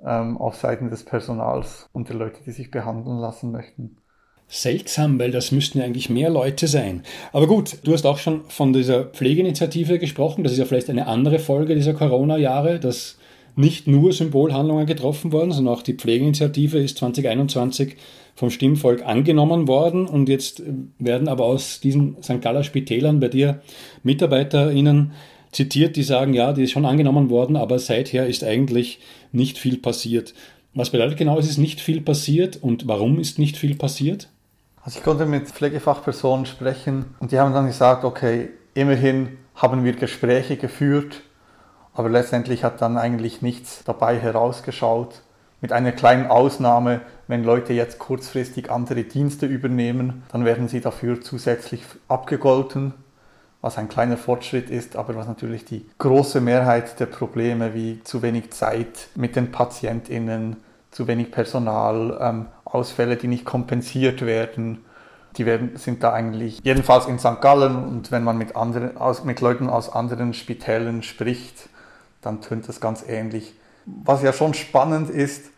ähm, 0.05 0.39
auf 0.39 0.55
Seiten 0.55 0.91
des 0.91 1.05
Personals 1.05 1.89
und 1.93 2.09
der 2.09 2.17
Leute, 2.17 2.45
die 2.45 2.53
sich 2.53 2.71
behandeln 2.71 3.19
lassen 3.19 3.51
möchten. 3.51 3.97
Seltsam, 4.49 5.19
weil 5.19 5.31
das 5.31 5.53
müssten 5.53 5.79
ja 5.79 5.85
eigentlich 5.85 6.11
mehr 6.11 6.31
Leute 6.31 6.69
sein. 6.69 7.03
Aber 7.33 7.47
gut, 7.47 7.79
du 7.83 7.93
hast 7.93 8.07
auch 8.07 8.19
schon 8.19 8.43
von 8.49 8.73
dieser 8.73 9.05
Pflegeinitiative 9.05 9.99
gesprochen. 9.99 10.45
Das 10.45 10.53
ist 10.53 10.59
ja 10.59 10.65
vielleicht 10.65 10.91
eine 10.91 11.07
andere 11.07 11.39
Folge 11.39 11.75
dieser 11.75 11.95
Corona-Jahre, 11.95 12.79
dass 12.79 13.19
nicht 13.57 13.87
nur 13.87 14.13
Symbolhandlungen 14.13 14.87
getroffen 14.87 15.33
wurden, 15.33 15.53
sondern 15.53 15.75
auch 15.75 15.83
die 15.83 15.95
Pflegeinitiative 15.95 16.79
ist 16.79 16.99
2021 16.99 17.97
vom 18.35 18.51
Stimmvolk 18.51 19.05
angenommen 19.07 19.69
worden 19.69 20.07
und 20.07 20.29
jetzt 20.29 20.63
werden 20.99 21.29
aber 21.29 21.45
aus 21.45 21.81
diesen 21.81 22.17
St. 22.23 22.41
Galler 22.41 22.65
Spitälern 22.65 23.21
bei 23.21 23.29
dir 23.29 23.63
MitarbeiterInnen 24.03 25.13
zitiert, 25.53 25.95
die 25.95 26.03
sagen, 26.03 26.35
ja, 26.35 26.53
die 26.53 26.65
ist 26.65 26.73
schon 26.73 26.85
angenommen 26.85 27.31
worden, 27.31 27.55
aber 27.55 27.79
seither 27.79 28.27
ist 28.27 28.43
eigentlich 28.43 28.99
nicht 29.31 29.57
viel 29.57 29.79
passiert. 29.79 30.35
Was 30.75 30.91
bedeutet 30.91 31.17
genau, 31.17 31.39
es 31.39 31.49
ist 31.49 31.59
nicht 31.59 31.81
viel 31.81 32.01
passiert 32.01 32.59
und 32.61 32.89
warum 32.89 33.21
ist 33.21 33.39
nicht 33.39 33.57
viel 33.57 33.77
passiert? 33.77 34.29
Also 34.85 34.99
ich 34.99 35.05
konnte 35.05 35.25
mit 35.25 35.49
Pflegefachpersonen 35.49 36.45
sprechen 36.45 37.15
und 37.19 37.33
die 37.33 37.41
haben 37.41 37.55
dann 37.55 37.67
gesagt, 37.67 38.05
okay, 38.05 38.51
immerhin 38.75 39.39
haben 39.55 39.83
wir 39.83 39.95
Gespräche 39.95 40.59
geführt, 40.59 41.23
aber 41.95 42.11
letztendlich 42.11 42.65
hat 42.65 42.83
dann 42.83 42.99
eigentlich 42.99 43.41
nichts 43.41 43.83
dabei 43.85 44.19
herausgeschaut. 44.19 45.23
Mit 45.63 45.73
einer 45.73 45.93
kleinen 45.93 46.27
Ausnahme, 46.27 47.01
wenn 47.29 47.45
Leute 47.45 47.73
jetzt 47.73 47.99
kurzfristig 47.99 48.71
andere 48.71 49.05
Dienste 49.05 49.47
übernehmen, 49.47 50.23
dann 50.31 50.45
werden 50.45 50.69
sie 50.69 50.83
dafür 50.83 51.23
zusätzlich 51.23 51.83
abgegolten, 52.09 52.93
was 53.63 53.79
ein 53.79 53.89
kleiner 53.89 54.19
Fortschritt 54.19 54.69
ist, 54.69 54.97
aber 54.97 55.17
was 55.17 55.27
natürlich 55.27 55.65
die 55.65 55.89
große 55.97 56.43
Mehrheit 56.43 57.01
der 57.01 57.07
Probleme 57.07 57.73
wie 57.73 58.03
zu 58.05 58.21
wenig 58.21 58.51
Zeit 58.51 59.09
mit 59.15 59.35
den 59.35 59.51
Patientinnen, 59.51 60.57
zu 60.91 61.07
wenig 61.07 61.33
Personal, 61.33 62.19
ähm, 62.21 62.47
Ausfälle, 62.75 63.17
die 63.17 63.29
nicht 63.29 63.45
kompensiert 63.45 64.27
werden, 64.27 64.85
die 65.37 65.47
werden, 65.47 65.77
sind 65.77 66.03
da 66.03 66.13
eigentlich, 66.13 66.61
jedenfalls 66.63 67.07
in 67.07 67.19
St. 67.19 67.41
Gallen 67.41 67.77
und 67.85 68.13
wenn 68.13 68.25
man 68.25 68.39
mit, 68.39 68.57
anderen, 68.57 68.97
aus, 68.97 69.25
mit 69.25 69.41
Leuten 69.41 69.69
aus 69.69 69.91
anderen 69.91 70.35
Spitälern 70.35 71.03
spricht, 71.03 71.69
dann 72.21 72.41
tönt 72.41 72.69
das 72.69 72.81
ganz 72.81 73.05
ähnlich. 73.07 73.55
Was 73.85 74.23
ja 74.23 74.33
schon 74.33 74.55
spannend 74.55 75.11
ist, 75.11 75.51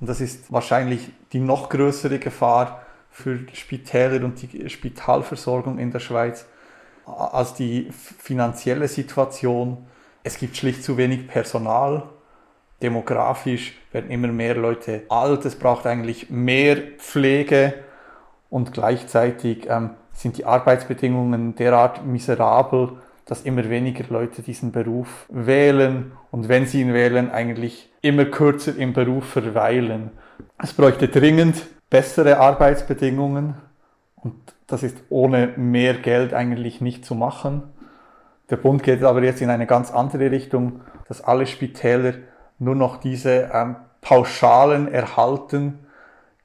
und 0.00 0.08
das 0.08 0.20
ist 0.20 0.52
wahrscheinlich 0.52 1.10
die 1.32 1.40
noch 1.40 1.68
größere 1.68 2.18
Gefahr 2.18 2.82
für 3.10 3.38
Spitäler 3.54 4.24
und 4.24 4.40
die 4.42 4.68
Spitalversorgung 4.68 5.78
in 5.78 5.90
der 5.90 6.00
Schweiz 6.00 6.46
als 7.06 7.54
die 7.54 7.90
finanzielle 7.92 8.88
Situation. 8.88 9.86
Es 10.22 10.38
gibt 10.38 10.56
schlicht 10.56 10.84
zu 10.84 10.96
wenig 10.96 11.28
Personal. 11.28 12.02
Demografisch 12.82 13.74
werden 13.96 14.10
immer 14.10 14.28
mehr 14.28 14.54
Leute 14.54 15.04
alt. 15.08 15.46
Es 15.46 15.56
braucht 15.56 15.86
eigentlich 15.86 16.28
mehr 16.28 16.76
Pflege 16.98 17.72
und 18.50 18.74
gleichzeitig 18.74 19.70
ähm, 19.70 19.90
sind 20.12 20.36
die 20.36 20.44
Arbeitsbedingungen 20.44 21.54
derart 21.54 22.04
miserabel, 22.04 22.90
dass 23.24 23.40
immer 23.40 23.70
weniger 23.70 24.04
Leute 24.10 24.42
diesen 24.42 24.70
Beruf 24.70 25.24
wählen 25.30 26.12
und 26.30 26.50
wenn 26.50 26.66
sie 26.66 26.82
ihn 26.82 26.92
wählen, 26.92 27.30
eigentlich 27.30 27.90
immer 28.02 28.26
kürzer 28.26 28.76
im 28.76 28.92
Beruf 28.92 29.24
verweilen. 29.30 30.10
Es 30.62 30.74
bräuchte 30.74 31.08
dringend 31.08 31.66
bessere 31.88 32.38
Arbeitsbedingungen 32.38 33.54
und 34.16 34.34
das 34.66 34.82
ist 34.82 34.98
ohne 35.08 35.54
mehr 35.56 35.94
Geld 35.94 36.34
eigentlich 36.34 36.82
nicht 36.82 37.06
zu 37.06 37.14
machen. 37.14 37.62
Der 38.50 38.58
Bund 38.58 38.82
geht 38.82 39.02
aber 39.02 39.22
jetzt 39.22 39.40
in 39.40 39.48
eine 39.48 39.66
ganz 39.66 39.90
andere 39.90 40.30
Richtung, 40.30 40.82
dass 41.08 41.24
alle 41.24 41.46
Spitäler 41.46 42.12
nur 42.58 42.74
noch 42.74 42.98
diese 42.98 43.50
ähm, 43.52 43.76
Pauschalen 44.06 44.86
erhalten, 44.86 45.80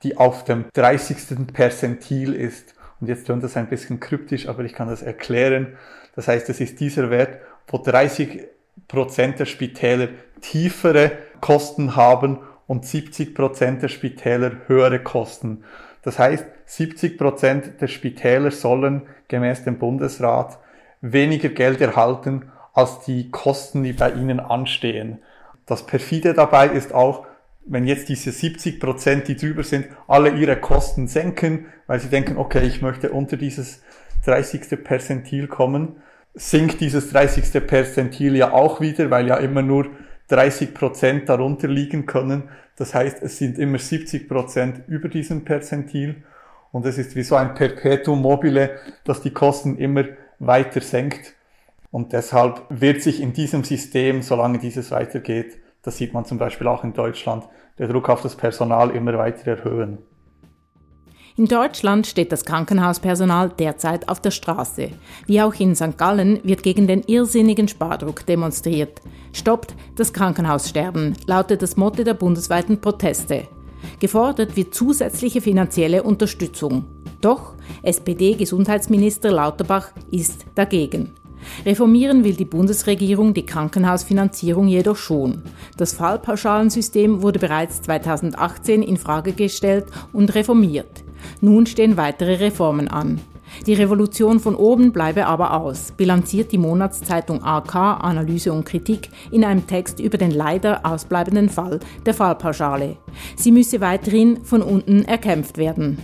die 0.02 0.18
auf 0.18 0.46
dem 0.46 0.66
30. 0.74 1.54
Perzentil 1.54 2.34
ist. 2.34 2.74
Und 3.00 3.06
jetzt 3.06 3.26
klingt 3.26 3.44
das 3.44 3.56
ein 3.56 3.68
bisschen 3.68 4.00
kryptisch, 4.00 4.48
aber 4.48 4.64
ich 4.64 4.74
kann 4.74 4.88
das 4.88 5.04
erklären. 5.04 5.78
Das 6.16 6.28
heißt, 6.28 6.50
es 6.50 6.60
ist 6.60 6.80
dieser 6.80 7.12
Wert, 7.12 7.38
wo 7.68 7.78
30 7.78 8.48
Prozent 8.88 9.38
der 9.38 9.46
Spitäler 9.46 10.08
tiefere 10.42 11.12
Kosten 11.40 11.96
haben 11.96 12.40
und 12.66 12.88
70 12.88 13.36
Prozent 13.36 13.84
der 13.84 13.90
Spitäler 13.90 14.54
höhere 14.66 14.98
Kosten. 14.98 15.64
Das 16.02 16.18
heißt, 16.18 16.46
70 16.66 17.16
Prozent 17.16 17.80
der 17.80 17.90
Spitäler 17.90 18.50
sollen 18.50 19.04
gemäß 19.28 19.66
dem 19.66 19.78
Bundesrat 19.78 20.58
weniger 21.02 21.50
Geld 21.50 21.80
erhalten 21.80 22.52
als 22.74 23.02
die 23.02 23.30
Kosten, 23.30 23.84
die 23.84 23.94
bei 23.94 24.14
ihnen 24.14 24.40
anstehen. 24.40 25.20
Das 25.68 25.86
perfide 25.86 26.34
dabei 26.34 26.68
ist 26.68 26.92
auch, 26.92 27.28
wenn 27.66 27.86
jetzt 27.86 28.10
diese 28.10 28.32
70 28.32 28.80
Prozent, 28.80 29.28
die 29.28 29.36
drüber 29.36 29.64
sind, 29.64 29.88
alle 30.08 30.32
ihre 30.32 30.58
Kosten 30.58 31.08
senken, 31.08 31.68
weil 31.88 32.00
sie 32.00 32.10
denken, 32.10 32.38
okay, 32.38 32.66
ich 32.66 32.82
möchte 32.82 33.12
unter 33.12 33.38
dieses 33.38 33.82
30. 34.26 34.84
Perzentil 34.84 35.48
kommen, 35.48 35.98
sinkt 36.34 36.82
dieses 36.82 37.10
30. 37.12 37.66
Perzentil 37.66 38.36
ja 38.36 38.52
auch 38.52 38.82
wieder, 38.82 39.10
weil 39.10 39.28
ja 39.28 39.38
immer 39.38 39.62
nur 39.62 39.88
30 40.30 40.74
Prozent 40.74 41.30
darunter 41.30 41.68
liegen 41.68 42.06
können. 42.06 42.50
Das 42.78 42.94
heißt, 42.96 43.22
es 43.22 43.38
sind 43.38 43.60
immer 43.60 43.78
70 43.78 44.28
Prozent 44.28 44.84
über 44.88 45.10
diesem 45.10 45.44
Perzentil. 45.44 46.24
Und 46.72 46.86
es 46.86 46.98
ist 46.98 47.16
wie 47.16 47.24
so 47.24 47.36
ein 47.36 47.54
Perpetuum 47.54 48.22
mobile, 48.22 48.80
dass 49.04 49.22
die 49.22 49.32
Kosten 49.32 49.78
immer 49.78 50.06
weiter 50.40 50.82
senkt. 50.82 51.36
Und 51.92 52.14
deshalb 52.14 52.64
wird 52.70 53.02
sich 53.02 53.22
in 53.22 53.34
diesem 53.34 53.66
System, 53.66 54.22
solange 54.22 54.60
dieses 54.60 54.92
weitergeht, 54.92 55.58
das 55.84 55.98
sieht 55.98 56.14
man 56.14 56.26
zum 56.26 56.38
Beispiel 56.38 56.68
auch 56.68 56.84
in 56.84 56.94
Deutschland, 56.94 57.46
der 57.78 57.88
Druck 57.88 58.10
auf 58.10 58.22
das 58.22 58.36
Personal 58.36 58.92
immer 58.92 59.18
weiter 59.18 59.52
erhöhen. 59.52 60.00
In 61.38 61.46
Deutschland 61.46 62.08
steht 62.08 62.32
das 62.32 62.44
Krankenhauspersonal 62.44 63.50
derzeit 63.50 64.10
auf 64.10 64.20
der 64.20 64.32
Straße. 64.32 64.90
Wie 65.28 65.42
auch 65.42 65.54
in 65.56 65.76
St. 65.76 65.98
Gallen 65.98 66.40
wird 66.44 66.62
gegen 66.62 66.88
den 66.88 67.04
irrsinnigen 67.04 67.70
Spardruck 67.70 68.26
demonstriert. 68.26 69.02
Stoppt 69.32 69.76
das 69.96 70.12
Krankenhaussterben, 70.12 71.16
lautet 71.26 71.62
das 71.62 71.78
Motto 71.78 72.04
der 72.04 72.16
bundesweiten 72.16 72.82
Proteste. 72.82 73.48
Gefordert 74.00 74.58
wird 74.58 74.76
zusätzliche 74.76 75.42
finanzielle 75.42 76.04
Unterstützung. 76.04 76.86
Doch 77.22 77.56
SPD-Gesundheitsminister 77.82 79.32
Lauterbach 79.32 79.94
ist 80.12 80.46
dagegen. 80.56 81.16
Reformieren 81.66 82.24
will 82.24 82.34
die 82.34 82.46
Bundesregierung 82.46 83.34
die 83.34 83.46
Krankenhausfinanzierung 83.46 84.68
jedoch 84.68 84.98
schon. 84.98 85.42
Das 85.78 85.94
Fallpauschalensystem 85.94 87.22
wurde 87.22 87.40
bereits 87.40 87.82
2018 87.84 88.82
in 88.82 88.98
Frage 88.98 89.34
gestellt 89.34 89.86
und 90.14 90.34
reformiert. 90.36 91.04
Nun 91.40 91.66
stehen 91.66 91.98
weitere 91.98 92.36
Reformen 92.36 92.88
an. 92.88 93.22
Die 93.66 93.74
Revolution 93.74 94.40
von 94.40 94.56
oben 94.56 94.92
bleibe 94.92 95.28
aber 95.28 95.54
aus, 95.60 95.92
bilanziert 95.92 96.52
die 96.52 96.58
Monatszeitung 96.58 97.44
AK 97.44 97.76
Analyse 97.76 98.54
und 98.54 98.66
Kritik 98.66 99.10
in 99.30 99.44
einem 99.44 99.68
Text 99.68 100.00
über 100.00 100.18
den 100.18 100.32
leider 100.32 100.86
ausbleibenden 100.86 101.50
Fall 101.50 101.80
der 102.06 102.14
Fallpauschale. 102.14 102.98
Sie 103.36 103.52
müsse 103.52 103.82
weiterhin 103.82 104.44
von 104.44 104.62
unten 104.62 105.04
erkämpft 105.04 105.58
werden. 105.58 106.00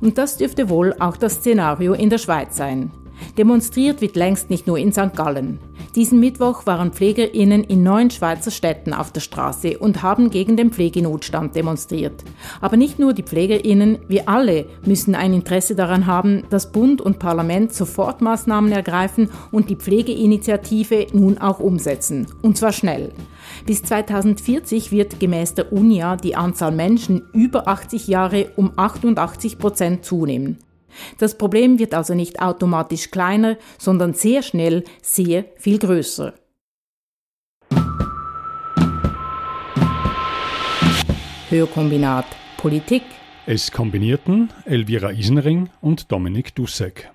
Und 0.00 0.18
das 0.18 0.36
dürfte 0.36 0.68
wohl 0.68 0.94
auch 0.98 1.16
das 1.16 1.34
Szenario 1.34 1.94
in 1.94 2.10
der 2.10 2.18
Schweiz 2.18 2.56
sein. 2.56 2.92
Demonstriert 3.38 4.00
wird 4.00 4.16
längst 4.16 4.50
nicht 4.50 4.66
nur 4.66 4.78
in 4.78 4.92
St. 4.92 5.14
Gallen. 5.14 5.58
Diesen 5.94 6.18
Mittwoch 6.18 6.66
waren 6.66 6.92
PflegerInnen 6.92 7.62
in 7.62 7.84
neun 7.84 8.10
Schweizer 8.10 8.50
Städten 8.50 8.92
auf 8.92 9.12
der 9.12 9.20
Straße 9.20 9.78
und 9.78 10.02
haben 10.02 10.30
gegen 10.30 10.56
den 10.56 10.72
Pflegenotstand 10.72 11.54
demonstriert. 11.54 12.24
Aber 12.60 12.76
nicht 12.76 12.98
nur 12.98 13.12
die 13.12 13.22
PflegerInnen, 13.22 13.98
wir 14.08 14.28
alle 14.28 14.66
müssen 14.84 15.14
ein 15.14 15.34
Interesse 15.34 15.76
daran 15.76 16.06
haben, 16.06 16.44
dass 16.50 16.72
Bund 16.72 17.00
und 17.00 17.20
Parlament 17.20 17.72
sofort 17.72 18.22
Maßnahmen 18.22 18.72
ergreifen 18.72 19.30
und 19.52 19.70
die 19.70 19.76
Pflegeinitiative 19.76 21.06
nun 21.12 21.38
auch 21.38 21.60
umsetzen. 21.60 22.26
Und 22.42 22.56
zwar 22.56 22.72
schnell. 22.72 23.12
Bis 23.66 23.82
2040 23.84 24.90
wird 24.90 25.20
gemäß 25.20 25.54
der 25.54 25.72
UNIA 25.72 26.16
die 26.16 26.34
Anzahl 26.34 26.72
Menschen 26.72 27.22
über 27.32 27.68
80 27.68 28.08
Jahre 28.08 28.50
um 28.56 28.72
88 28.76 29.58
Prozent 29.58 30.04
zunehmen. 30.04 30.58
Das 31.18 31.36
Problem 31.38 31.78
wird 31.78 31.94
also 31.94 32.14
nicht 32.14 32.40
automatisch 32.40 33.10
kleiner, 33.10 33.56
sondern 33.78 34.14
sehr 34.14 34.42
schnell 34.42 34.84
sehr 35.02 35.44
viel 35.56 35.78
größer. 35.78 36.34
Hörkombinat 41.50 42.26
Politik. 42.56 43.02
Es 43.46 43.70
kombinierten 43.70 44.50
Elvira 44.64 45.12
Isenring 45.12 45.68
und 45.80 46.10
Dominik 46.10 46.54
Dussek. 46.54 47.13